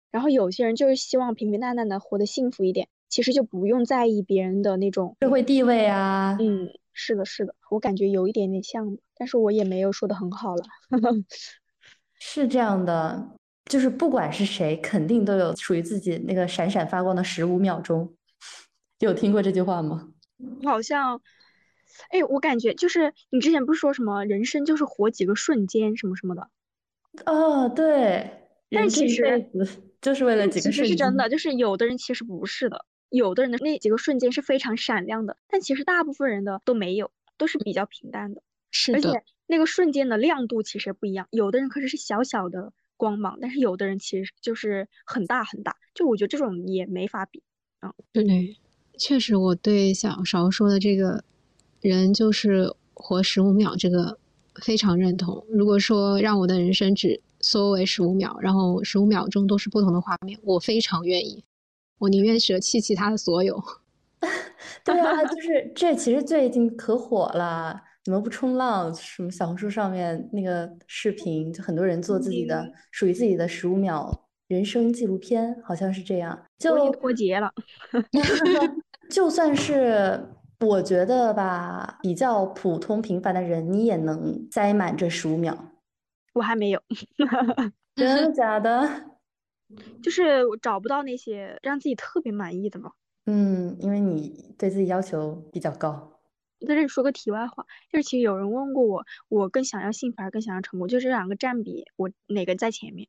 [0.10, 6.38] 然后有些人就是希望平平淡淡的活得幸福一点，其实就不用在意别人的那种社会地位啊。
[6.40, 10.64] 嗯，是的，是的，我感觉有一点点像，但是我也没有说的很好了。
[12.20, 13.30] 是这样的。
[13.68, 18.16] 就是不管是谁，肯定都有属于自己那个闪闪发光的十五秒钟。
[19.00, 20.10] 有听过这句话吗？
[20.64, 21.22] 好像，
[22.10, 26.50] 哎，我感觉就是你之前不是说什么人生就是活几个瞬间什么什么的？
[27.26, 28.32] 哦，对。
[28.70, 29.50] 但其实
[30.02, 30.74] 就是为了几个瞬间。
[30.74, 38.42] 其实是真的，就是有的人其实不是的，有的人的那几个瞬间是非常闪亮的，但其实大部分人的都没有，都是比较平淡的。
[38.72, 38.98] 是的。
[38.98, 42.74] 而且那个瞬间的亮度其实不一样，有的人可是是小小的。
[42.98, 47.42] 光芒，但是有的人其实就是很大很大，就我觉得这种也没法比
[47.80, 47.94] 啊。
[48.12, 48.58] 对，
[48.98, 51.24] 确实，我对小勺说的这个
[51.82, 54.18] 人就是活十五秒这个
[54.56, 55.46] 非常认同。
[55.50, 61.44] 如果说让我的人生只缩为十五秒，然后十五秒钟都是不同的画面，我非常愿意，
[62.00, 63.64] 我宁愿舍弃其他的所有。
[64.84, 67.84] 对啊，就是这其实最近可火了。
[68.08, 68.96] 怎么不冲浪？
[68.96, 74.10] 什么小红书上面那个视频，就很多人做自己的属于自己的十五秒
[74.48, 76.42] 人生纪录片，好像是这样。
[76.58, 77.52] 就脱节了。
[79.12, 80.26] 就算是
[80.62, 85.74] 我觉得吧，比较普通平凡的人，你也能塞满这十五秒。
[86.34, 86.82] 我还没有。
[87.94, 88.90] 真的假的？
[90.02, 92.92] 就是我找不到那些让自己特别满意的嘛。
[93.26, 96.17] 嗯，因为你对自己要求比较高。
[96.66, 100.88] 在这里说个题外话，就是其实有人问过我，我更想要幸福还是更想要成功？
[100.88, 103.08] 就这两个占比，我哪个在前面？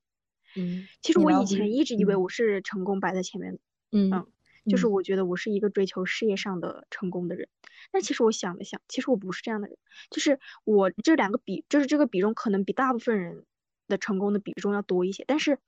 [0.57, 3.59] 嗯，其实我以前一直以为我是成功摆在前面的。
[3.93, 4.27] 嗯嗯，
[4.67, 7.49] 就是我觉得我是一个追求事业上的成功的人。
[7.91, 9.79] 但其实我想了想，其实我不是这样的人。
[10.11, 13.45] 就是我这两个比，就是这个比重可能比大部分人
[13.87, 15.25] 的成功的比重要多一些。
[15.27, 15.59] 但是，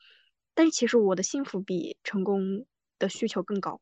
[0.55, 2.66] 但是其实我的幸福比成功
[2.99, 3.81] 的需求更高。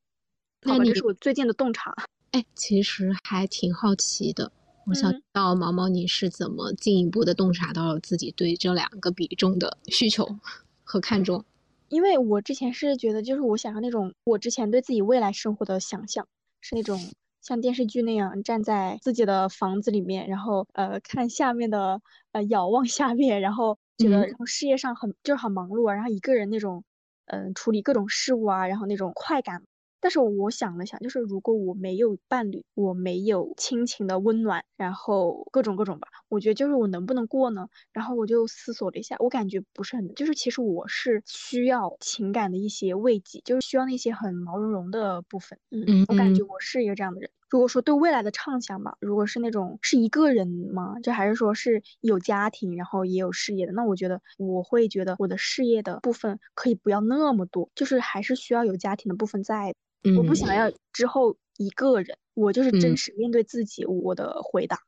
[0.63, 1.95] 好吧，这是我最近的洞察。
[2.33, 4.53] 哎，其实还挺好奇的，
[4.87, 10.39] 我想知道毛毛你是怎么进一步的洞察到了自己对这两个比重的需求
[10.85, 11.45] 和看重？
[11.89, 16.29] 因为我之前是觉得，就是我想要那种我之前对自己未来生活的想象，
[16.61, 17.01] 是那种
[17.41, 22.03] 像电视剧那样站在自己的房子里面，然后呃看下面的
[22.33, 26.85] 呃遥望下面，然后觉得然后事业上很就是很忙碌啊，然后一个人那种
[27.25, 29.63] 嗯处理各种事务啊，然后那种快感。
[30.01, 37.69] 但是我想了想，就是如果我没有伴侣，我没有亲情的温暖，然后各种各种吧，我觉得就是我能不能过呢？
[37.93, 45.59] 然后我就思索了一下，我感觉不是很，就是其实我是需要情感的一些慰藉，就是需要那些很毛茸茸的部分。
[45.71, 47.31] 嗯嗯，我感觉我是一个这样的人。
[47.51, 50.95] 如果说对未来的畅想吧，如果是那种是一个人吗？
[51.03, 59.75] 就还是说是有家庭，然后也有事业的，那我觉得我会觉得我的事业的部分可以不要那么多，就是还是需要有家庭的部分在。
[60.17, 63.85] 我不想要之后一个人，我就是真实面对自己。
[63.85, 64.79] 我的回答，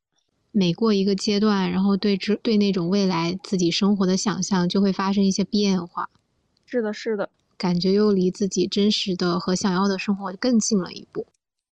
[0.52, 6.08] 每过一个阶段，然后对之对那种未来自己生活的想象就会发生一些变化。
[6.66, 11.26] 是的，是的，感觉又离自己真实的和想要的生活更近了一步。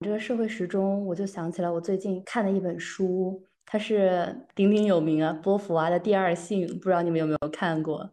[0.02, 8.12] 这个社会时钟，我就想起来我最近看的一本书，它是鼎鼎有名啊，波伏娃的《第二性》，不知道你们有没有看过？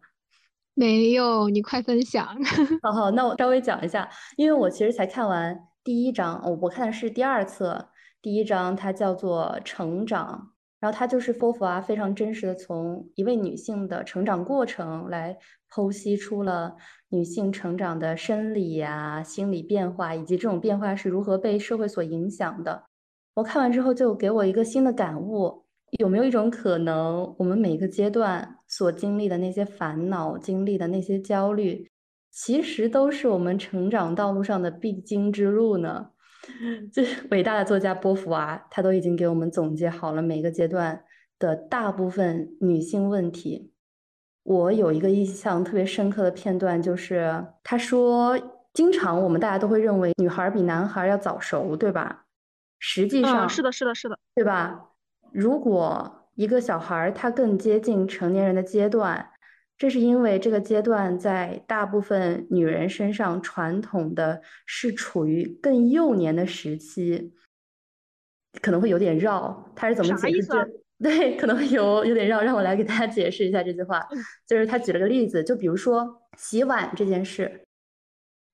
[0.73, 2.25] 没有，你快分享。
[2.81, 7.89] 好好，那我稍微讲一下，因为我其实才看完第一章，我我看的是第二册，
[8.21, 15.37] 第一章它叫做成长，然后它就是波伏娃非常真实的从一位女性的成长过程来
[15.69, 16.75] 剖析出了
[17.09, 22.83] 女性成长的生理呀、心理变化，以及这种变化是如何被社会所影响的。
[23.35, 25.65] 我看完之后就给我一个新的感悟。
[25.99, 31.91] 有没有一种可能，我们每一个阶段所经历的那些烦恼、经历的那些焦虑，
[32.31, 36.11] 其实都是我们成长道路上的必经之路呢？
[36.93, 41.03] 这伟大的作家波伏娃，他都已经给我们总结好了每个阶段
[41.37, 43.73] 的大部分女性问题。
[44.43, 48.39] 我有一个印象特别深刻的片段，就是他说，
[48.73, 52.25] 经常我们大家都会认为女孩比男孩要早熟，对吧？
[52.79, 54.93] 实际上，是的，是的，是的，对吧？
[55.31, 59.29] 如果一个小孩他更接近成年人的阶段，
[59.77, 67.31] 这是因为这个阶段在大部分女人身上传统的是处于更幼年的时期，
[68.59, 69.71] 可能会有点绕。
[69.75, 70.67] 他是怎么解释这？
[70.97, 74.03] 对，可能会有有点绕，让我来给大家解释一下这句话。
[74.47, 77.61] 就是他举了个例子，就比如说洗碗这件事，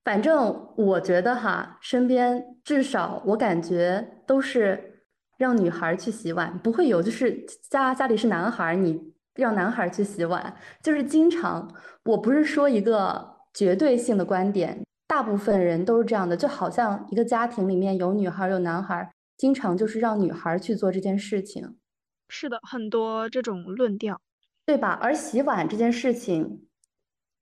[0.03, 4.86] 反正我觉得哈，身边至少我感觉都是。
[5.38, 11.71] 让女孩去洗碗，不会有就是家家里是男孩，你让男孩去洗碗，就是经常。
[12.05, 21.77] 我不是说一个绝对性的观点，大部分人都是这样的，就好像一个家庭里面有女孩有男孩，经常就是让女孩去做这件事情。
[22.29, 24.19] 是的，很多这种论调，
[24.65, 24.97] 对吧？
[25.01, 26.65] 而洗碗这件事情，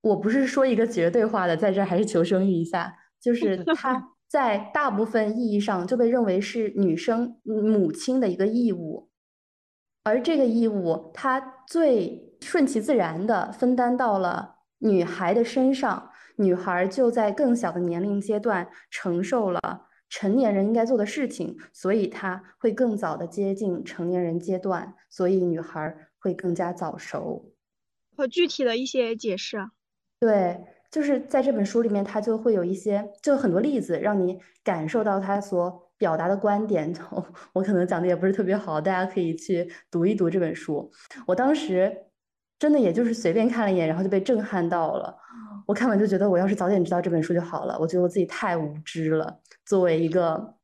[0.02, 4.12] 我不是说一个绝对化的，在这还是求生欲一下，就是 他。
[4.28, 9.08] 在大部分意义上就被认为是女生母亲的一个义务，
[10.02, 16.10] 而这个义务，它最顺其自然的分担到了女孩的身上。
[16.38, 27.54] 女孩就在更小的年龄阶段承受了成年人应该做的事情，所以她会更早的接近成年人阶段，所以女孩会更加早熟。
[28.14, 29.70] 和具体的一些解释啊，
[30.20, 30.75] 对。
[30.90, 36.92] 就是在这本书里面，他就会有一些，就很多例子，让你感受到他所表达的观点。
[37.52, 40.90] 我可能讲的也不是特别好，大家可以去读一读这本书。
[41.26, 41.94] 我当时
[42.58, 45.14] 真的也就是随便看了一眼，然后就被震撼到了。
[45.66, 47.76] 我看完就觉得，我要是早点知道这本书就好了。
[47.80, 49.40] 我觉得我自己太无知了。
[49.64, 50.54] 作为一个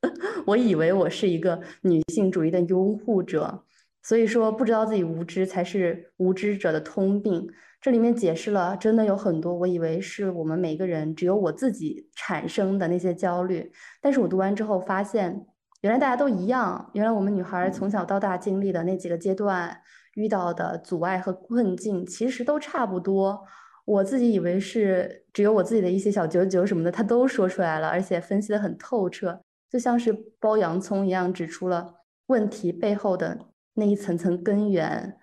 [0.46, 3.64] 我以为我是一个女性主义的拥护者，
[4.02, 7.48] 所以说不知道自己无知才是无知者的通病。
[7.80, 13.70] 这里面解释了真的有很多，我以为是我们每个人只有我自己产生的那些焦虑，
[14.02, 15.46] 但是我读完之后发现，
[15.82, 16.90] 原来大家都一样。
[16.94, 19.80] 原来我们女孩从小到大经历的那几个阶段
[20.14, 23.40] 遇到的阻碍和困境，其实都差不多。
[23.84, 31.94] 我自己以为是只有我自己的一些小九九什么的，他都说出来了，而且分析的很透彻，就像是剥洋葱一样，指出了
[32.26, 33.38] 问题背后的
[33.74, 35.16] 那一层层根源。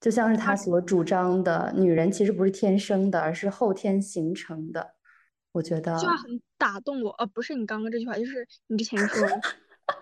[0.00, 4.94] 就像是他所主张的，女人其实不是天生的，而是后天形成的。
[5.52, 7.10] 我觉得这句话很打动我。
[7.12, 9.26] 呃，不是你刚刚这句话，就是你之前说，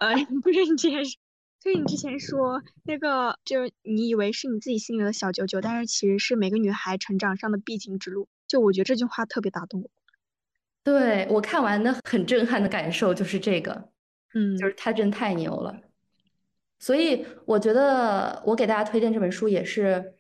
[0.01, 1.19] 呃， 不是你之前说。
[1.59, 8.29] 就是你之前说那个，就是你以为是你自己心里的小九九，但是其实是每个女孩成长上的必经之路。
[8.47, 9.91] 就我觉得这句话特别打动我。
[10.85, 13.89] 对我看完的很震撼的感受就是这个，
[14.35, 15.77] 嗯，就是他真太牛了。
[16.79, 20.15] 所以我觉得我给大家推荐这本书，也是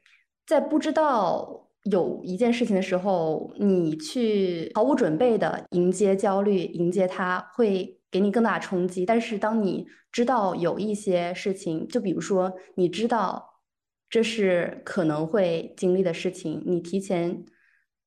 [0.47, 7.95] 在不知道有一件事情的时候，你去毫无准备的迎接焦虑，迎接它会。
[8.09, 13.61] 给你更大冲击，但是当你知道有一些事情，就比如说你知道
[14.09, 17.45] 这是可能会经历的事情，你提前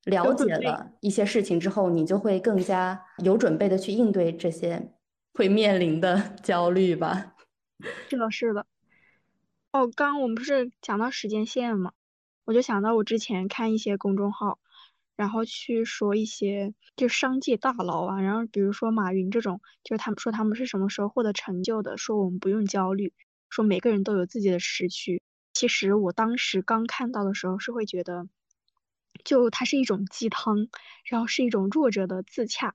[0.06, 4.90] 了解了一些事情之后，你就会更加有准备的去应对这些
[5.34, 7.34] 会面临的焦虑吧。
[8.08, 8.66] 是的，是的。
[9.72, 11.92] 哦，刚刚我们不是讲到时间线吗？
[12.44, 14.58] 我就想到我之前看一些公众号。
[15.16, 23.12] 然后去说一些就商界大佬啊，然后比如说马云这种，就是他们说他们是什么时候获得成就的，说我们不用焦虑，
[23.50, 25.20] 说每个人都有自己的时区。
[25.52, 28.28] 其实我当时刚看到的时候是会觉得，
[29.22, 30.68] 就它是一种鸡汤，
[31.04, 32.74] 然后是一种弱者的自洽，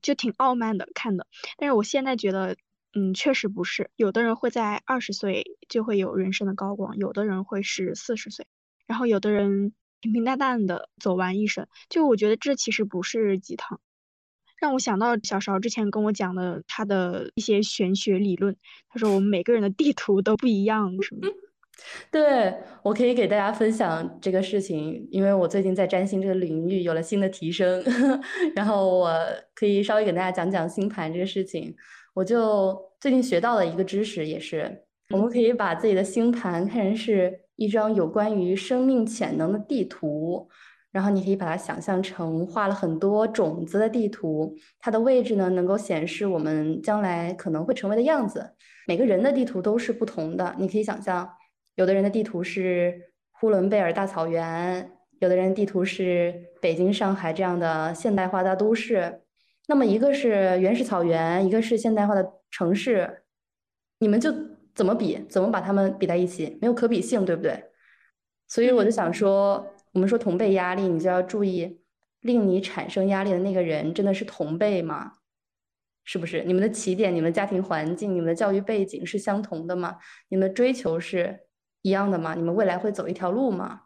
[0.00, 1.26] 就挺傲慢的看的。
[1.58, 2.56] 但是我现在觉得，
[2.94, 8.46] 嗯，确实不是，有的人会在二十岁就会有人生的高光，有的人会是四十岁，
[8.86, 9.72] 然后有的人。
[10.04, 13.78] 平平淡淡的走完一生，就我觉得这其实不是鸡汤，
[14.58, 18.56] 让我想到小勺之前跟我讲的他的一些玄学理论。
[18.88, 21.28] 他说我们每个人的地图都不一样，什么？
[22.10, 27.80] 对我可以给大家分享这个事情，因为我最近在占星这个领域有了新的提升，
[28.56, 29.16] 然后我
[29.54, 31.76] 可以稍微给大家讲讲星盘这个事情。
[32.14, 37.40] 我就最近学到了一个知识，也是我们可以把自己的星盘看成是。
[37.56, 40.48] 一张有关于生命潜能的地图，
[40.90, 48.54] 然后你可以把它想象成画了很多种子的地图，它的位置呢能够显示我们将来可能会成为的样子。
[48.88, 51.28] 每个人的地图都是不同的，你可以想象，
[51.76, 52.98] 有的人的地图是
[53.30, 54.90] 呼伦贝尔大草原，
[55.20, 59.21] 有的人地图是北京、上海这样的现代化大都市。
[59.72, 60.28] 那么一个是
[60.60, 63.22] 原始草原，一个是现代化的城市，
[64.00, 64.30] 你们就。
[64.74, 65.22] 怎么比？
[65.28, 66.56] 怎么把它们比在一起？
[66.58, 67.62] 没有可比性，对不对？
[68.48, 71.78] 所以我就想说，我们说同辈压力，你就要注意，
[72.22, 75.12] 令你产生压力的那个人真的是同辈吗？
[76.04, 76.42] 是不是？
[76.44, 79.98] 你们的起点、你们的家庭环境、你们的教育背景是相同的吗？
[80.30, 81.40] 你们的追求是
[81.82, 82.34] 一样的吗？
[82.34, 83.82] 你们未来会走一条路吗？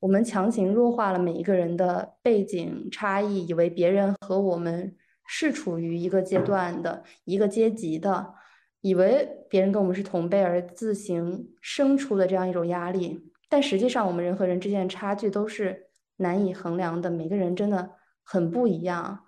[0.00, 4.96] 我们强行弱化了每一个人的背景差异，以为别人和我们
[5.26, 8.34] 是处于一个阶段的一个阶级的。
[8.80, 17.10] 以为别人跟我们是同辈而自行生出的这样一种压力，但实际上我们人和人之间的差距都是难以衡量的。
[17.10, 19.24] 每个人真的很不一样。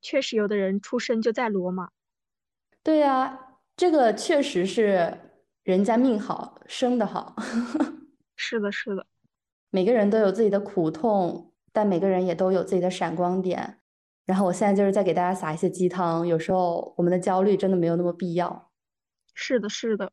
[0.00, 1.90] 确实，有的人出生就在罗马。
[2.82, 3.38] 对呀，
[3.76, 5.16] 这个确实是
[5.62, 7.36] 人家命好，生的好。
[8.34, 9.06] 是的，是的。
[9.70, 13.78] 每个人都有自己的苦痛，但每个人也都有自己的闪光点。
[14.24, 16.26] 然后我现在就是在给大家撒一些鸡汤。
[16.26, 18.70] 有时候我们的焦虑真的没有那么必要。
[19.34, 20.10] 是的，是的，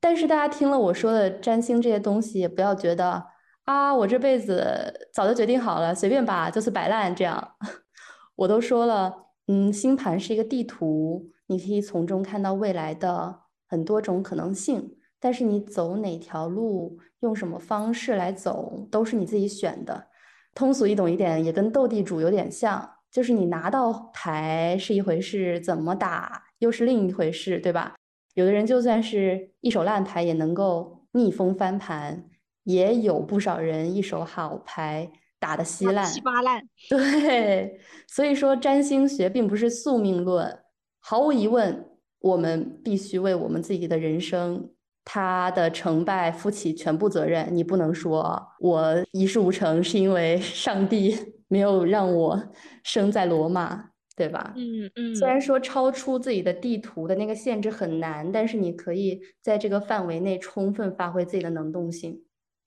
[0.00, 3.24] 但是大家听了我说的占星这些东西，也不要觉得
[3.64, 7.56] 啊，我这辈子早就决定好了，随便吧，就是摆烂这样。
[8.36, 14.94] 我都说了，嗯，星盘是一个地图，你可以从中看到未来的很多种可能性。
[15.20, 20.06] 但是你走哪条路，用什么方式来走，都是你自己选的。
[20.54, 27.94] 通俗易懂一点，也跟斗地主有点像，就是你拿到牌是一回事，怎么打又是另一回事，对吧？
[28.34, 32.24] 有的人就算是一手烂牌也能够逆风翻盘，
[32.64, 36.06] 也有不少人一手好牌打得稀烂。
[36.06, 36.62] 稀巴烂。
[36.88, 40.56] 对，所以说占星学并不是宿命论。
[41.00, 41.84] 毫无疑问，
[42.20, 44.70] 我们必须为我们自己的人生，
[45.04, 47.48] 他的成败负起全部责任。
[47.50, 51.16] 你不能说我一事无成是因为上帝
[51.48, 52.52] 没有让我
[52.84, 53.90] 生在罗马。
[54.18, 54.52] 对吧？
[54.56, 55.14] 嗯嗯。
[55.14, 62.24] 虽然说超出自己的地图的那个限制很难，但是你可以在这个范围内充分发挥自己的能动性。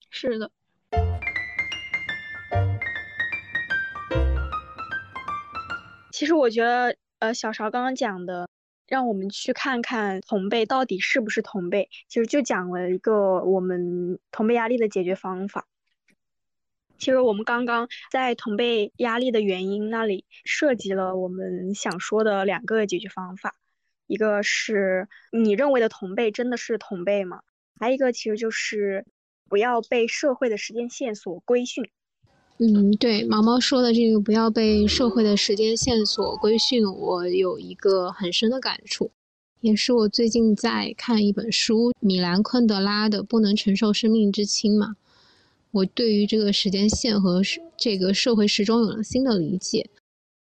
[0.08, 0.50] 是的。
[6.10, 8.48] 其实我觉得，呃，小勺刚刚讲的，
[8.88, 15.66] 让我们去看看同辈到底是不是同辈，其实就讲了一个我们同辈压力的解决方法。
[17.02, 23.56] 其实我们刚刚在同辈压力的原因那里涉及了我们想说的两个解决方法，
[24.06, 27.40] 一个是你认为的同辈真的是同辈吗？
[27.80, 29.04] 还有一个其实就是
[29.48, 31.90] 不要被社会的时间线所规训。
[32.58, 39.10] 嗯，对，毛毛说的这个不要被社会的时间线所规训，我有一个很深的感触，
[39.60, 44.94] 也是我最近在看一本书，米兰昆德拉的《不能承受生命之轻》嘛。
[45.72, 47.42] 我对于这个时间线和
[47.78, 49.88] 这个社会时钟有了新的理解。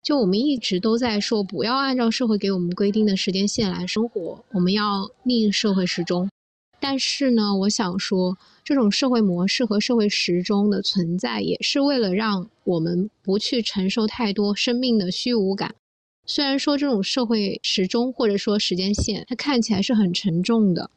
[0.03, 6.31] 就我们一直都在说，不要按照社会给我们规定的时间线来生活，我们要逆社会时钟。
[6.81, 15.75] 但是呢，我想说，这种社会模式和社会时钟的存在，也是为了让我们不去承受太多生命的虚无感。
[16.25, 20.91] 虽然说这种社会时钟或者说时间线，它看起来是很沉重的。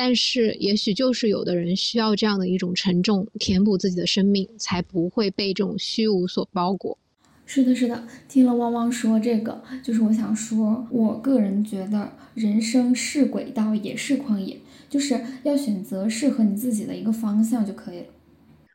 [0.00, 6.96] 但是，也许就是有的人需要这样的一种沉重，填补自己的生命，才不会被这种虚无所包裹。
[7.44, 8.06] 是的，是的。
[8.28, 18.06] 听了汪汪说这个，就是我想说，我个人觉得，人生是轨道，也是旷野，就是要选择适合你自己的一个方向就可以了。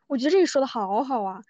[0.07, 1.41] 我觉得这个说的好好啊。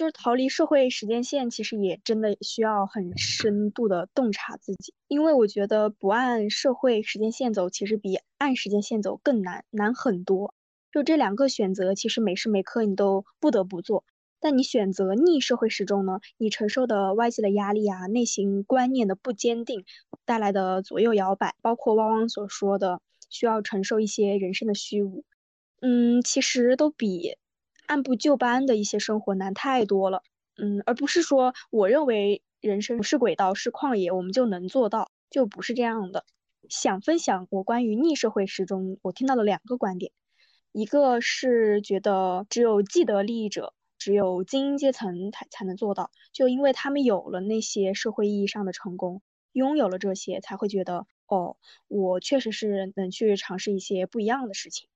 [0.00, 10.54] 就是逃离社会时间线，其实也真的需要很深度的洞察自己，因为我觉得不按社会时间线走，其实比按时间线走更难，难很多。
[10.90, 14.02] 就这两个选择，其实每时每刻你都不得不做。
[14.40, 16.20] 但你选择逆社会时钟呢？
[16.38, 19.84] 你承受的外界的压力啊，内心观念的不坚定
[20.24, 25.24] 带来的左右摇摆，包括汪汪所说的需要承受一些人生的虚无，
[25.82, 27.36] 嗯，其实都比。
[27.90, 30.22] 按部就班的一些生活难太多了，
[30.56, 36.24] 嗯，而不是说我认为人生不是轨道是旷野，我们就能做到，就不是这样的。
[36.68, 40.12] 想分享我关于逆社会时钟我听到的两个观点，
[40.70, 49.20] 一个是觉得只有既得利益者，只有精英阶层才才能做到，就因为他们有了那些社会意义上的成功，
[49.50, 51.56] 拥有了这些，才会觉得哦，
[51.88, 54.88] 我确实是能去尝试一些不一样的事情。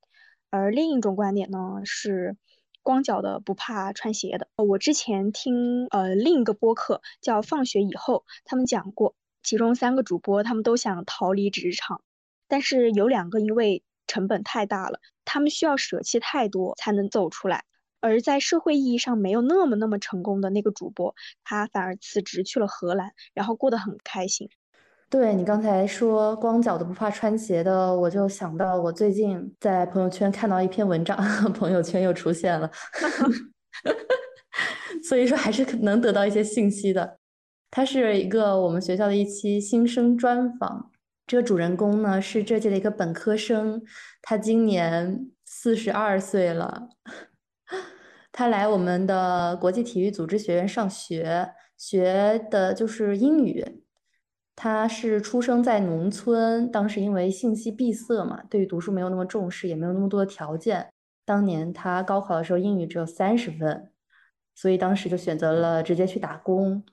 [0.49, 2.37] 而另一种观点呢是。
[2.85, 4.47] 光脚的不怕穿鞋的。
[4.64, 12.03] 我之前听呃另一个播客叫《放学以后》，他们讲过，其中三个主播他们都想逃离职场，
[12.47, 17.64] 但是有两个因为成本太大了，他们需要舍弃太多才能走出来。
[18.01, 24.51] 而在社会意义上没有那么那么成功的那个主播，他反而辞职去了荷兰，然后过得很开心。
[25.11, 31.17] 对你刚才说光脚的不怕穿鞋的，我就想到我最近在朋友圈看到一篇文章，
[31.55, 32.69] 朋友圈又出现了，
[35.09, 37.19] 所以说还是能得到一些信息的。
[37.71, 40.91] 它是一个我们学校的一期新生专访，
[41.27, 43.83] 这个主人公呢是这届的一个本科生，
[44.23, 46.89] 他今年四十二岁了，
[48.33, 53.84] 他来我们的国际体育组织学院上学，学的就是英语。
[54.57, 60.89] 他是出生在农村，当时因为信息闭塞嘛，对于读书没有那么重视，也没有那么多的条件。
[61.25, 63.91] 当年他高考的时候英语只有三十分，
[64.55, 66.85] 所以当时就选择了直接去打工。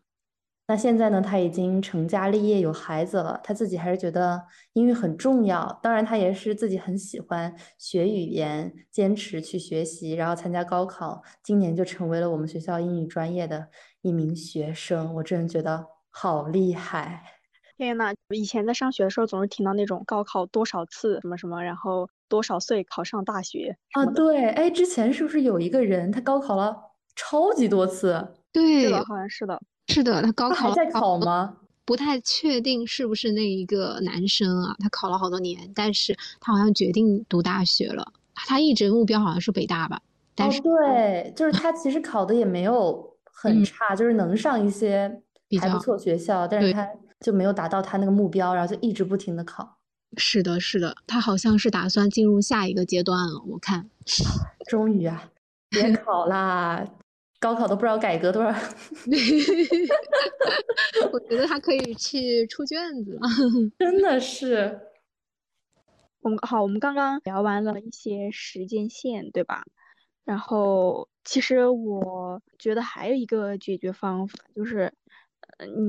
[0.68, 3.40] 那现在呢，他已经成家立业，有孩子了。
[3.44, 4.42] 他自己还是觉得
[4.74, 13.68] 英语很重要，当然他也是自己很喜欢学语言，坚持去学习，然后参加高考，今年就成为了我们学校英语专业的
[14.02, 15.14] 一名学生。
[15.16, 17.41] 我真的觉得好厉害。
[17.82, 24.06] 天呐，以前在上学的时候，总是听到那种高考多少次什么什么，然后多少岁考上大学啊？
[24.06, 26.78] 对，哎，之前是不是有一个人他高考了
[27.16, 28.36] 超级多次？
[28.54, 31.58] 对，好像是的，是的，他高考还在考吗？
[31.84, 34.76] 不太确定是不是那一个男生啊？
[34.78, 38.14] 他考了好多年，但是他好像决定读大学了。
[38.36, 40.00] 他一直目标好像是北大吧？
[40.38, 45.24] 哦，对，就是他其实考的也没有很差，就是能上一些
[45.60, 46.88] 还不错学校，但是他。
[47.22, 49.78] 就没有达到他那个目标，然后就一直不停的考。
[50.18, 53.42] 是的，是的，他好像是打算进入下一个阶段了。
[53.48, 53.90] 我看，
[54.68, 55.32] 终于啊，
[55.70, 56.86] 别考啦，
[57.40, 58.50] 高考都不知道改革多少。
[61.14, 63.22] 我觉得他可以去出卷子了。
[63.80, 64.80] 真的是。
[66.22, 69.64] 我们好，我们刚刚聊完了一些时间线，对吧？
[70.26, 74.92] 然后，其实我觉得还有一个解决方法就是。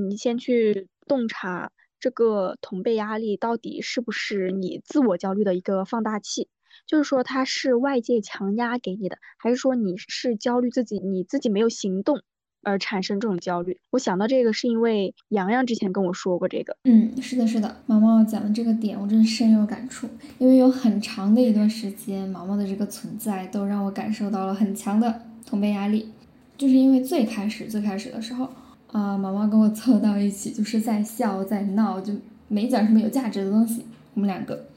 [0.07, 6.47] 你先去洞察这个同辈压力到底是不是你自我焦虑的一个放大器。
[6.87, 12.23] 就是说，它是外界强压给你的，还是说你是焦虑自己，你自己没有行动
[12.63, 13.79] 而产生这种焦虑？
[13.91, 16.75] 我想到这个是因为洋洋之前跟我说过这个。
[16.85, 26.11] 嗯，是的，是的，毛毛讲的这个点我真的深有感触，因为有很长的一段时间，毛毛的这个存在都让我感受到了很强的同辈压力，
[26.57, 28.49] 就是因为最开始最开始的时候，
[28.93, 32.13] 啊，毛毛跟我凑到一起就是在笑在闹，就
[32.47, 33.83] 没讲什么有价值的东西，
[34.13, 34.67] 我们两个。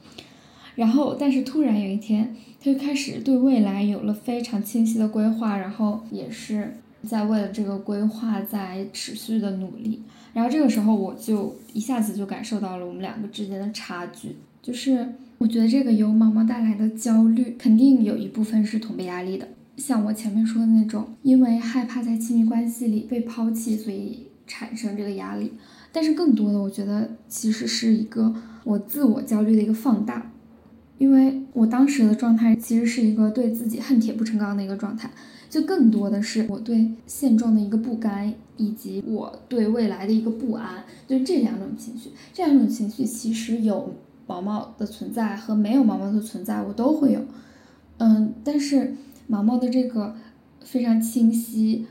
[0.75, 10.01] 然后，但是突然有一天，他就开始对未来有了非常清晰的规划，然后也是在为了这个规划在持续的努力。
[10.33, 19.47] 然后这个时候，我就一下子就感受到了我们两个之间的差距，就是我觉得这个由毛毛带来的焦虑，肯定有一部分是同辈压力的，
[19.77, 25.53] 像我前面说的那种，因为害怕在亲密关系里被抛弃，所以产生这个压力。
[25.93, 30.31] 但是更多的，我觉得其实是一个我自我焦虑的一个放大。
[30.97, 35.11] 因为我当时的状态其实是一个对自己恨铁不成钢的一个状态，
[35.47, 42.09] 就更多的是我对现状的一个不甘，以及我对未来的一个不安，就这两种情绪。
[42.33, 43.93] 这两种情绪其实有
[44.25, 47.21] 毛毛的存在和没有毛毛的存在，我都会有。
[47.99, 48.95] 嗯，但是
[49.27, 50.15] 毛毛的这个
[50.61, 51.85] 非常清晰、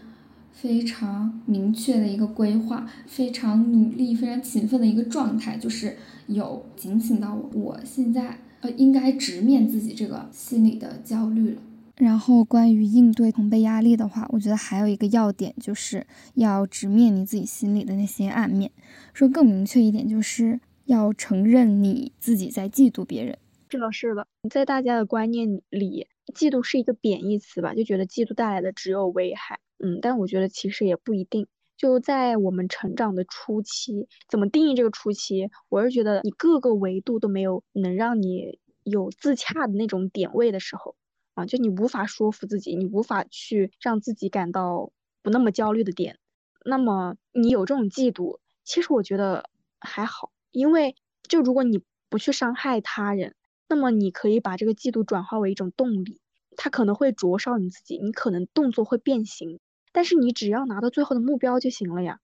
[0.53, 8.39] 非常明确的一个规划，非常努力、非常勤奋的一个状态，就是有警醒到我，我现在。
[8.63, 11.61] 呃，应该直面自己这个心理的焦虑了。
[11.97, 16.07] 然后，关于应对同辈压力的话，我觉得还有一个要点，就是
[16.37, 18.71] 要直面你自己心里的那些暗面。
[19.13, 23.37] 说更明确一点，就是要承认你自己在嫉妒别人。
[23.69, 27.75] 是的，是的，在大家的观念里，嫉妒是一个贬义词吧？
[27.75, 29.61] 就觉得嫉妒带来的只有危害。
[29.79, 31.47] 嗯，但我觉得其实也不一定。
[31.77, 35.51] 就在我们成长的初期，怎么定义这个初期？
[35.69, 40.97] 我是觉得你各个维度都没有能让你有自洽的那种点位的时候，
[41.35, 44.91] 啊，就你无法说服自己，你无法去让自己感到
[45.23, 46.19] 不那么焦虑的点，
[46.65, 50.97] 那么你有这种嫉妒，其实我觉得还好，因为
[51.29, 53.35] 就如果你不去伤害他人，
[53.69, 56.21] 那么你可以把这个嫉妒转化为一种动力，
[56.57, 59.61] 它可能会灼烧你自己，你可能动作会变形。
[59.93, 62.21] 但是你只要拿到最后的目标就行了呀，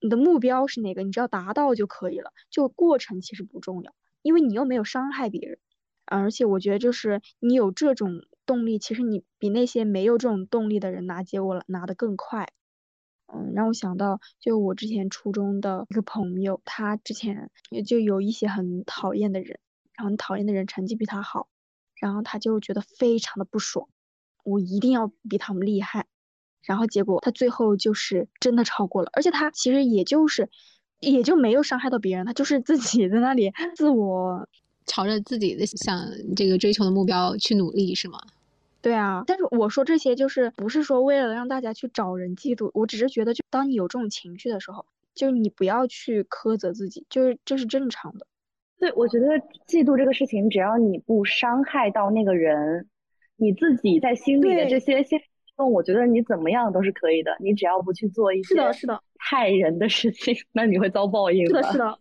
[0.00, 1.02] 你的目标是哪个？
[1.02, 5.58] 你只要达到就可以了，就过程其实不重要，因为你又没有伤害别人，
[6.06, 12.48] 而且我觉得就是你有这种动力，其实你比那些没有这种动力的人拿结果拿得更快。
[13.26, 19.58] 嗯，让我想到就我之前初中的一个朋友，他之前也就有一些很讨厌的人，
[19.98, 21.48] 然后很讨厌的人成绩比他好，
[21.96, 23.88] 然后他就觉得非常的不爽，
[24.44, 26.06] 我一定要比他们厉害。
[26.62, 30.48] 然后结果他最后就是真的超过了，而且他其实也就是，
[31.00, 34.48] 也就没有伤害到别人，他就是自己在那里自我
[34.86, 38.20] 朝着自己的想这个追求的目标去努力，是吗？
[38.80, 44.86] 对啊，但是我说这些就是不是说为了让大家去找人嫉妒，我只是觉得就当你有这种情绪的时候，
[45.16, 48.26] 就你不要去苛责自己，就是这是正常的。
[48.78, 49.26] 对，我觉得
[49.66, 52.86] 嫉妒这个事情，只要你不伤害到那个人，
[53.36, 55.18] 你自己在心里的这些心
[55.56, 61.62] 动我觉得你怎么样都是可以的，你只要不去做一些是的，是的害人的事情，那你会遭报应的。
[61.62, 61.98] 是的，是的。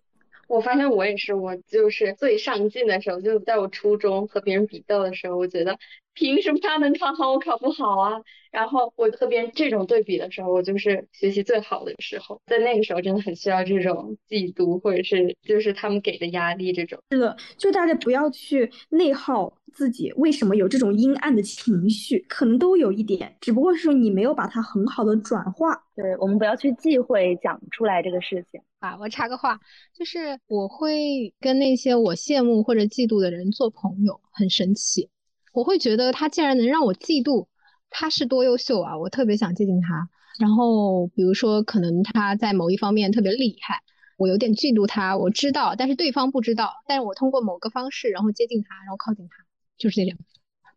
[0.47, 5.77] 我发现我也是，我就是最上进的时候，就在我初中和别人比较的时候，我觉得
[6.17, 8.19] 凭什么他能考好，我考不好啊？
[8.51, 16.97] 然后我和别人这种对比的时候，我就是学习最好的时候，在那个时候真的很需要这种嫉妒，或者是就是他们给的压力这种。
[17.11, 22.25] 是的，就大家不要去内耗自己，为什么有这种阴暗的情绪？
[22.27, 25.83] 可能都有一点，只不过是你没有把它很好的转化。
[25.95, 28.59] 对我们不要去忌讳讲出来这个事情。
[28.79, 29.59] 啊，我插个话，
[29.93, 35.09] 就是我会跟那些我羡慕或者嫉妒的人做朋友，很神奇。
[35.57, 37.47] 我会觉得他竟然能让我嫉妒，
[37.89, 38.95] 他是多优秀啊！
[38.99, 40.07] 我特别想接近他。
[40.37, 43.81] 然后比如说，可能他在某一方面特别厉害，
[44.19, 46.73] 我有点嫉妒他，我知道，但是对方不知道。
[46.85, 49.45] 但是我通过某个方式，然后接近他，然后靠近他，
[49.79, 50.15] 就是这样。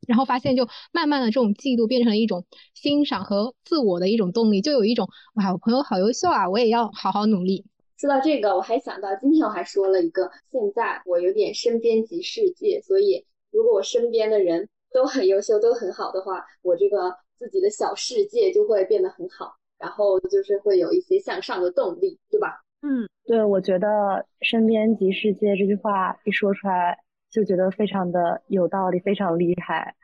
[0.08, 7.66] 然后发现，就慢慢的这种嫉妒变成了一种欣赏和自我的一种动力，就有一种哇，我朋友好优秀啊，我也要好好努力。
[7.98, 22.60] 说到这个，我还想到今天我还说了一个，现在我有点身边即世界，所以如果我身边的人都很优秀，都很好的话，我这个自己的小世界就会变得很好，然后就是会有一些向上的动力，对吧？
[22.82, 26.98] 嗯，对，我觉得身边即世界这句话一说出来，
[27.30, 29.94] 就觉得非常的有道理，非常厉害，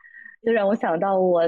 [0.43, 1.43] 就让我想到我。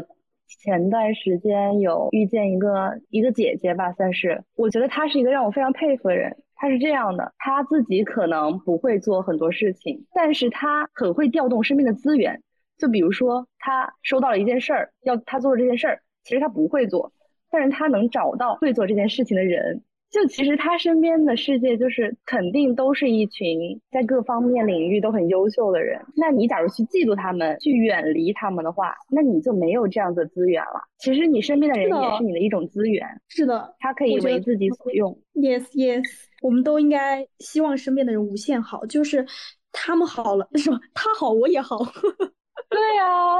[0.48, 6.36] 前段时间有遇见一个一个姐姐吧，算是，我觉得她是一个让我非常佩服的人。
[6.54, 12.42] 她是这样的，她自己可能不会做很多事情，但是她很会调动身边的资源。
[12.78, 17.12] 就比如说，她收到了一件事儿，要她做这件事儿，其实她不会做，
[17.50, 19.82] 但是她能找到会做这件事情的人。
[20.10, 26.00] 就其实他身边的世界就是肯定都是一群在各方面领域都很优秀的人。
[26.16, 30.80] 那你假如去嫉妒他们，去远离他们的话，那你就没有这样的资源了。
[30.98, 33.06] 其实你身边的人也是你的一种资源。
[33.28, 35.18] 是的，他可以为自己所用。
[35.34, 36.04] Yes, yes，
[36.40, 39.26] 我们都应该希望身边的人无限好，就是
[39.72, 40.78] 他们好了，是吧？
[40.94, 41.76] 他好我也好。
[42.70, 43.36] 对呀，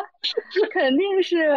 [0.71, 1.49] 肯定是。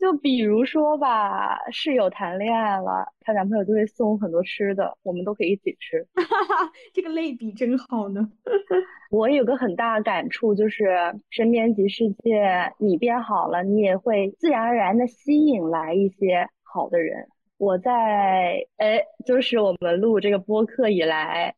[0.00, 6.06] 就比如说吧，室友谈恋爱了，她男朋友就会送很多吃的，我们都可以一起吃。
[6.94, 8.26] 这个类比真好呢。
[9.10, 10.88] 我有个很大的感触，就是
[11.28, 17.28] 身边及世界，你变好了，你也会自然而然的吸引来一些好的人。
[17.58, 21.54] 我在哎，就是我们录这个播客以来。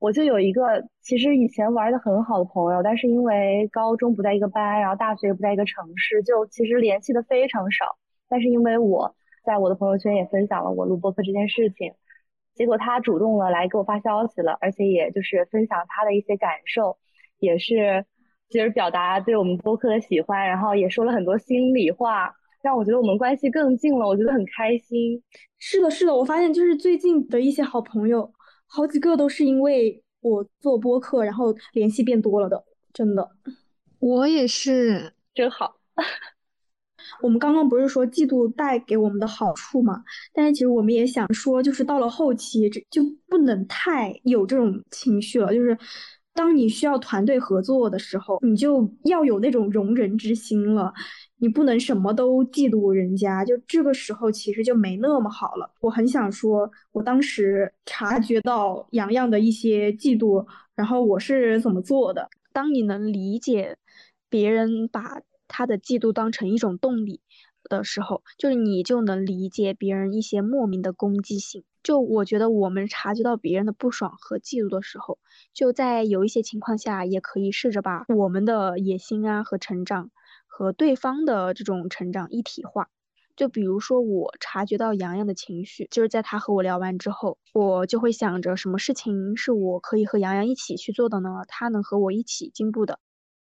[0.00, 7.84] 我就有一个其实以前玩的很好的朋友，但是因为高中不在一个班，然后大学也不在一个城市，就其实联系的非常少。
[8.26, 11.92] 但是因为我在我的朋友圈也分享了我录播客这件事情，
[12.54, 16.96] 结果他主动了来给我发消息了，而且也就是分享他的一些感受，
[17.38, 18.06] 也是
[18.48, 25.22] 其实表达对我们播客的喜欢，然后也说了很多心里话，让我觉得我们关系更近了，我觉得很开心。
[25.58, 28.32] 是的，是的，我发现就是最近的一些好朋友。
[28.72, 33.28] 好几个都是因为我做播客，然后联系变多了的，真的。
[33.98, 35.76] 我也是，真好。
[37.20, 40.04] 我们刚刚不是说嫉妒带给我们的好处嘛？
[40.32, 45.52] 但是其实我们也想说，就是到了后期，这就不能太有这种情绪了。
[45.52, 45.76] 就是
[46.32, 50.94] 当你需要团队合作的时候，你就要有那种容人之心了。
[51.40, 55.70] 你不能什么都嫉妒人家，就这个时候其实就没那么好了。
[55.80, 62.28] 我很想说，我当时察觉到洋洋的一些嫉妒，然后我是怎么做的。
[62.52, 63.78] 当你能理解
[64.28, 67.22] 别人把他的嫉妒当成一种动力
[67.64, 71.64] 的时候，就是你就能理解别人一些莫名的攻击性。
[71.82, 75.18] 就我觉得，我们察觉到别人的不爽和嫉妒的时候，
[75.54, 80.10] 就在有一些情况下，也可以试着把我们的野心啊和成长。
[80.60, 82.90] 和对方的这种成长一体化，
[83.34, 91.30] 就比如说我察觉到洋洋的情绪，就是在他和我聊完之后，我就会想着什么事情是我可以和洋洋一起去做的呢？
[91.48, 92.98] 他能和我一起进步的，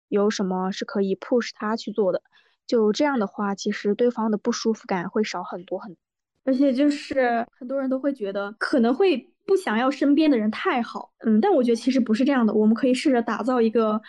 [0.08, 2.20] 有什么是可以 push 他去做的？
[2.66, 5.96] 就这样的话，其实对方的不舒服感会少很多很。
[6.44, 14.02] 而且就是很多人都会觉得可能会不想要身边的人太好，嗯，但我觉得其实不是这样的，我们可以试着打造一个。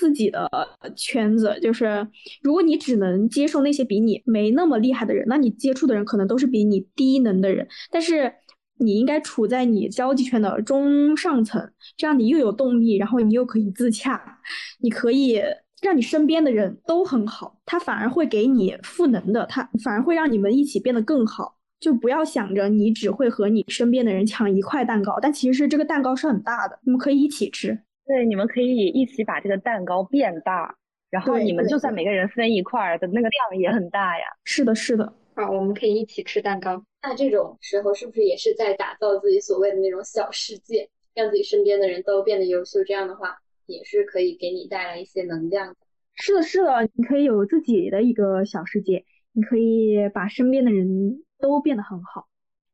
[0.00, 0.50] 自己的
[0.96, 2.08] 圈子就是，
[2.40, 7.68] 如果你只能接受那些比你没那么厉害的人，那你接触的人可能都是比你低能的人。
[7.90, 8.32] 但是
[8.78, 14.38] 你应该处在你交际圈的中上层，这样你又有动力，然后你又可以自洽，
[14.80, 15.38] 你可以
[15.82, 21.58] 让你身边的人都很好，他反而会给你赋能的，他反而会让你们一起变得更好。
[21.78, 27.78] 就不要想着你只会和你身边的人抢一块蛋糕，但其实这个蛋糕是很大的，你们可以一起吃。
[28.10, 30.74] 对，你们可以一起把这个蛋糕变大，
[31.10, 34.24] 然后你们就算每个人分一块儿的那个量也很大呀。
[34.42, 35.14] 是的，是的。
[35.34, 36.84] 啊，我们可以一起吃蛋糕。
[37.02, 42.82] 那这种时候是不是也是在打造自己所谓的那种小世界，让自己身边的人都变得优秀？
[42.82, 45.76] 这样的话也是可以给你带来一些能量的。
[46.16, 52.26] 是的，是的，你可以有自己的一个小世界，你可以把身边的人都变得很好。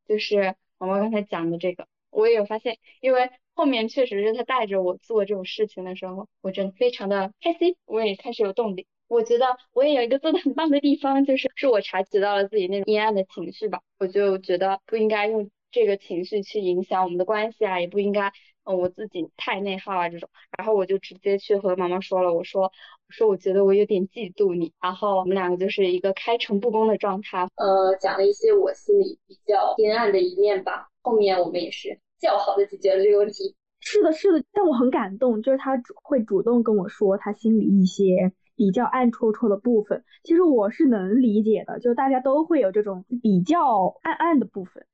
[0.08, 3.30] 就是我们刚才讲的这个，我也有发现，因为。
[3.56, 8.86] 后面确实是他带着我做这种事情的时候，我真的非常的开心，我也开始有动力。
[9.08, 18.30] 我觉得我也有一个做的很棒的地方，就是是我察觉到了自己那种阴暗的情绪吧，我就觉得不应该用这个情绪去影响我们的关系啊，也不应该
[18.64, 20.28] 嗯我自己太内耗啊这种。
[20.58, 22.70] 然后我就直接去和妈妈说了，我说我
[23.08, 30.90] 说我觉得我有点嫉妒你，然后我们两个就是一个开诚布公的状态，呃讲了一些我心里比较阴暗的一面吧。
[31.00, 32.00] 后面我们也是。
[32.18, 44.86] 较好的解决了这个问题，是的，是的，但我很感动，就是他会主动跟我说他心里一些比较暗戳戳的部分，其实我是能理解的，就大家都会有这种比较暗暗的部分，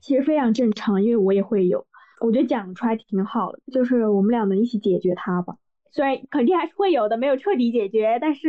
[0.00, 1.86] 其实非常正常，因为我也会有，
[2.20, 5.56] 我觉得讲出来挺好的，就是我们俩能一起解决它吧，
[5.92, 8.48] 虽然肯定还是会有的，没有彻底解决，但是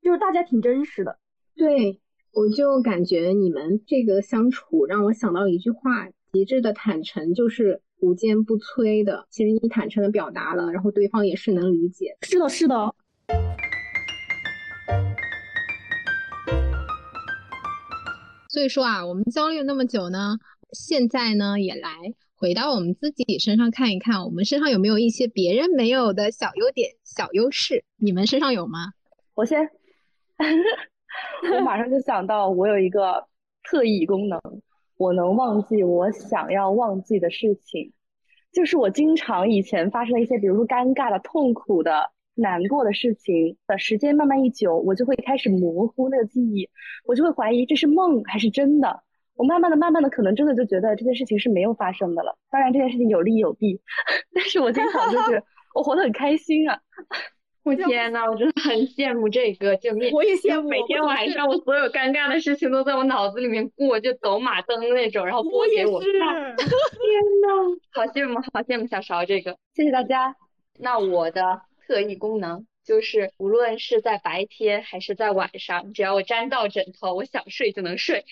[0.00, 1.18] 就是大家挺真实的，
[1.54, 2.00] 对，
[2.32, 6.08] 我就感觉你们这个相处让我想到一句话。
[6.36, 9.26] 极致的坦诚就是无坚不摧的。
[9.30, 12.14] 其实你坦诚的表达了，然后对方也是能理解。
[12.20, 12.94] 是的，是的。
[18.50, 20.36] 所以说啊，我们焦虑那么久呢，
[20.72, 21.88] 现在呢，也来
[22.34, 27.82] 回到我们自己身上看一看，我们身上有没有一些别人没有的小优点、小优势？
[27.96, 28.90] 你们身上有吗？
[29.34, 29.70] 我先，
[31.50, 33.24] 我马上就想到，我有一个
[33.62, 34.38] 特异功能，
[34.96, 37.92] 我能忘记我想要忘记的事情。
[38.52, 46.68] 就是我经常以前发生的一些，比如说尴尬的、痛苦的、难过的事情的时间慢慢一久，我就会开始模糊那个记忆，
[47.04, 49.02] 我就会怀疑这是梦还是真的。
[49.34, 52.38] 我慢慢的、慢慢的，可能真的就觉得这件事情是没有发生的了。
[52.50, 53.78] 当然，这件事情有利有弊，
[54.32, 55.42] 但是我经常就是
[55.74, 56.80] 我活得很开心啊。
[57.66, 66.08] 我天呐，我真的很羡慕这个，就每我也羡慕每天晚上我所有尴尬的事情都在我脑子里面过，就走马灯那种，然后播给我看。
[66.54, 66.64] 天
[67.42, 70.36] 呐，好羡慕，好羡慕小勺这个，谢谢大家。
[70.78, 78.24] 那我的特异功能就是，无论是在白天还是在晚上，只要我沾到枕头，我想睡就能睡，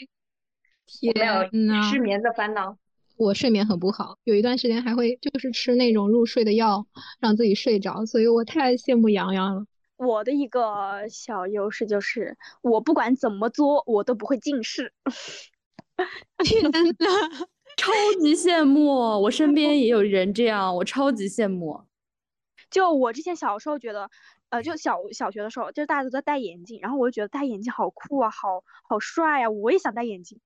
[1.13, 2.77] 没有失眠的烦恼。
[3.17, 6.87] 我睡眠很不好，有一段时间还会就是吃那种入睡的药，
[7.21, 9.67] 让自己睡着，所以我太羡慕洋洋了。
[9.97, 14.93] 我的一个小优势就是，我不管怎么作，我都不会近视。
[16.45, 16.71] 天呐，
[17.79, 18.89] 超级羡慕！
[19.23, 21.81] 我身边也有人这样，我超级羡慕。
[22.69, 24.11] 就我之前小时候觉得，
[24.51, 30.41] 呃，就小小学的时候，就大家都在戴眼镜，然后我就觉得戴眼镜好酷啊，好好帅啊，我也想戴眼镜。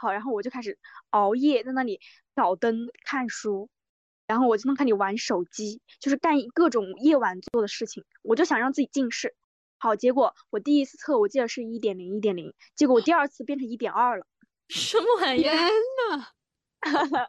[0.00, 0.78] 好，然后我就开始
[1.10, 2.00] 熬夜在那里
[2.34, 3.68] 挑灯看书，
[4.26, 8.06] 然后我就能看你玩手机，就是干各种夜晚做的事情。
[8.22, 9.34] 我就想让自己近视。
[9.76, 14.26] 好，结果我第一次测，我记得是一点零，一点零，结果我第二次变成一点二了。
[14.68, 15.42] 什么玩意？
[15.44, 16.28] 天呐！
[16.80, 17.28] 哈哈，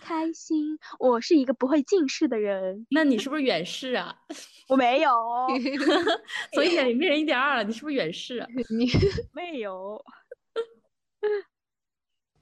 [0.00, 0.78] 开心。
[0.98, 2.86] 我是一个不会近视的人。
[2.90, 4.16] 那你是不是远视啊？
[4.68, 5.10] 我没有。
[6.54, 8.46] 从一点零变成一点二了，你是不是远视？
[8.70, 8.90] 你
[9.34, 10.02] 没有。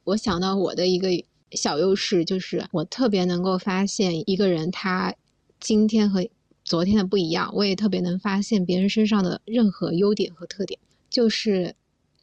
[0.05, 1.09] 我想到我的一个
[1.51, 5.15] 小优势，就是我特别能够发现一个人他
[5.59, 6.25] 今天和
[6.65, 10.79] 昨天的不一样，我也特别能发现别人身上的任何优点和特点。
[11.11, 11.75] 就是，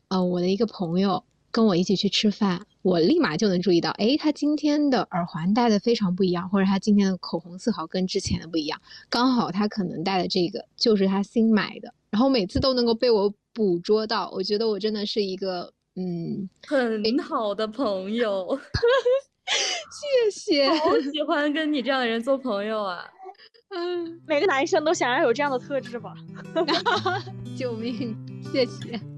[0.08, 14.30] 呃，我的一个朋友跟我一起去吃饭，我立马就能注意到，哎，他今天的耳环戴的非常不一样，或者他今天的口红色号跟之前的不一样，刚好他可能戴的这个就是他新买的，然后每次都能够被我捕捉到。
[14.32, 15.74] 我觉得我真的是一个。
[15.96, 18.60] 嗯，很好的朋友，
[19.92, 23.06] 谢谢， 好喜欢跟你这样的人做朋友啊！
[23.70, 26.14] 嗯，每个男生都想要有这样的特质吧？
[27.56, 28.16] 救命！
[28.52, 29.00] 谢谢。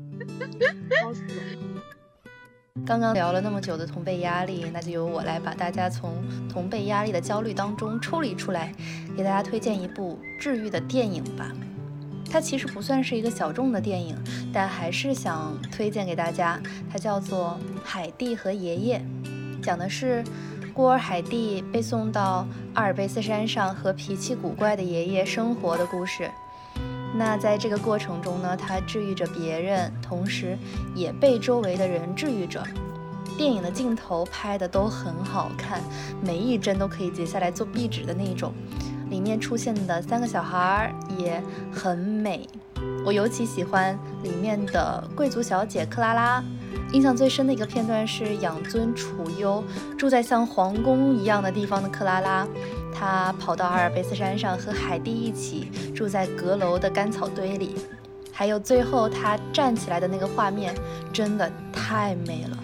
[2.85, 8.73] 刚刚聊了那么久的同辈压力，那就由我来把大家从同辈压力的焦虑当中抽离出来，
[9.17, 11.51] 给大家推荐一部治愈的电影吧。
[12.31, 14.15] 它其实不算是一个小众的电影，
[14.51, 16.59] 但还是想推荐给大家。
[16.91, 18.99] 它叫做《海蒂和爷爷》，
[19.63, 20.23] 讲的是
[20.73, 26.29] 孤儿海蒂被送到阿尔卑斯山上和脾气古怪的爷爷生活的故事。
[27.17, 30.57] 那在这个过程中呢，他治愈着别人，同时
[30.93, 32.61] 也被周围的人治愈着。
[33.37, 35.81] 电影的镜头拍的都很好看，
[36.21, 38.53] 每一帧都可以截下来做壁纸的那种。
[39.15, 41.41] 里面出现的三个小孩也
[41.71, 42.45] 很美，
[43.05, 46.43] 我尤其喜欢里面的贵族小姐克拉拉。
[46.91, 49.63] 印象最深的一个片段是养尊处优、
[49.97, 52.45] 住在像皇宫一样的地方的克拉拉，
[52.93, 57.73] 她跑到阿尔卑斯山上和海蒂一起住在阁楼的干草堆里，
[58.33, 60.75] 还有最后她站起来的那个画面，
[61.13, 62.57] 真的太美了。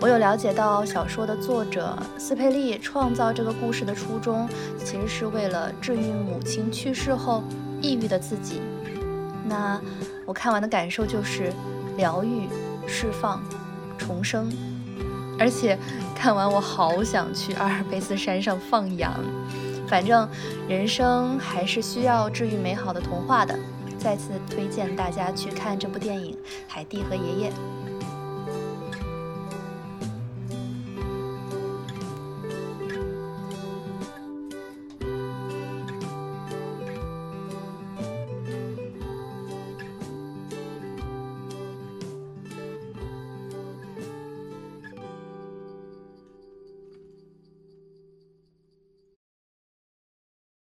[0.00, 4.48] 我有了解到，小说的作者斯佩利创造这个故事的初衷，
[4.82, 7.44] 其实是为了治愈母亲去世后
[7.82, 8.62] 抑郁的自己。
[9.44, 9.78] 那
[10.24, 11.52] 我看完的感受就是
[11.98, 12.48] 疗愈、
[12.86, 13.42] 释放、
[13.98, 14.50] 重生，
[15.38, 15.78] 而且
[16.14, 19.12] 看完我好想去阿尔卑斯山上放羊。
[19.86, 20.26] 反正
[20.66, 23.54] 人生还是需要治愈美好的童话的。
[23.98, 26.32] 再次推荐大家去看这部电影
[26.66, 27.50] 《海蒂和爷爷》。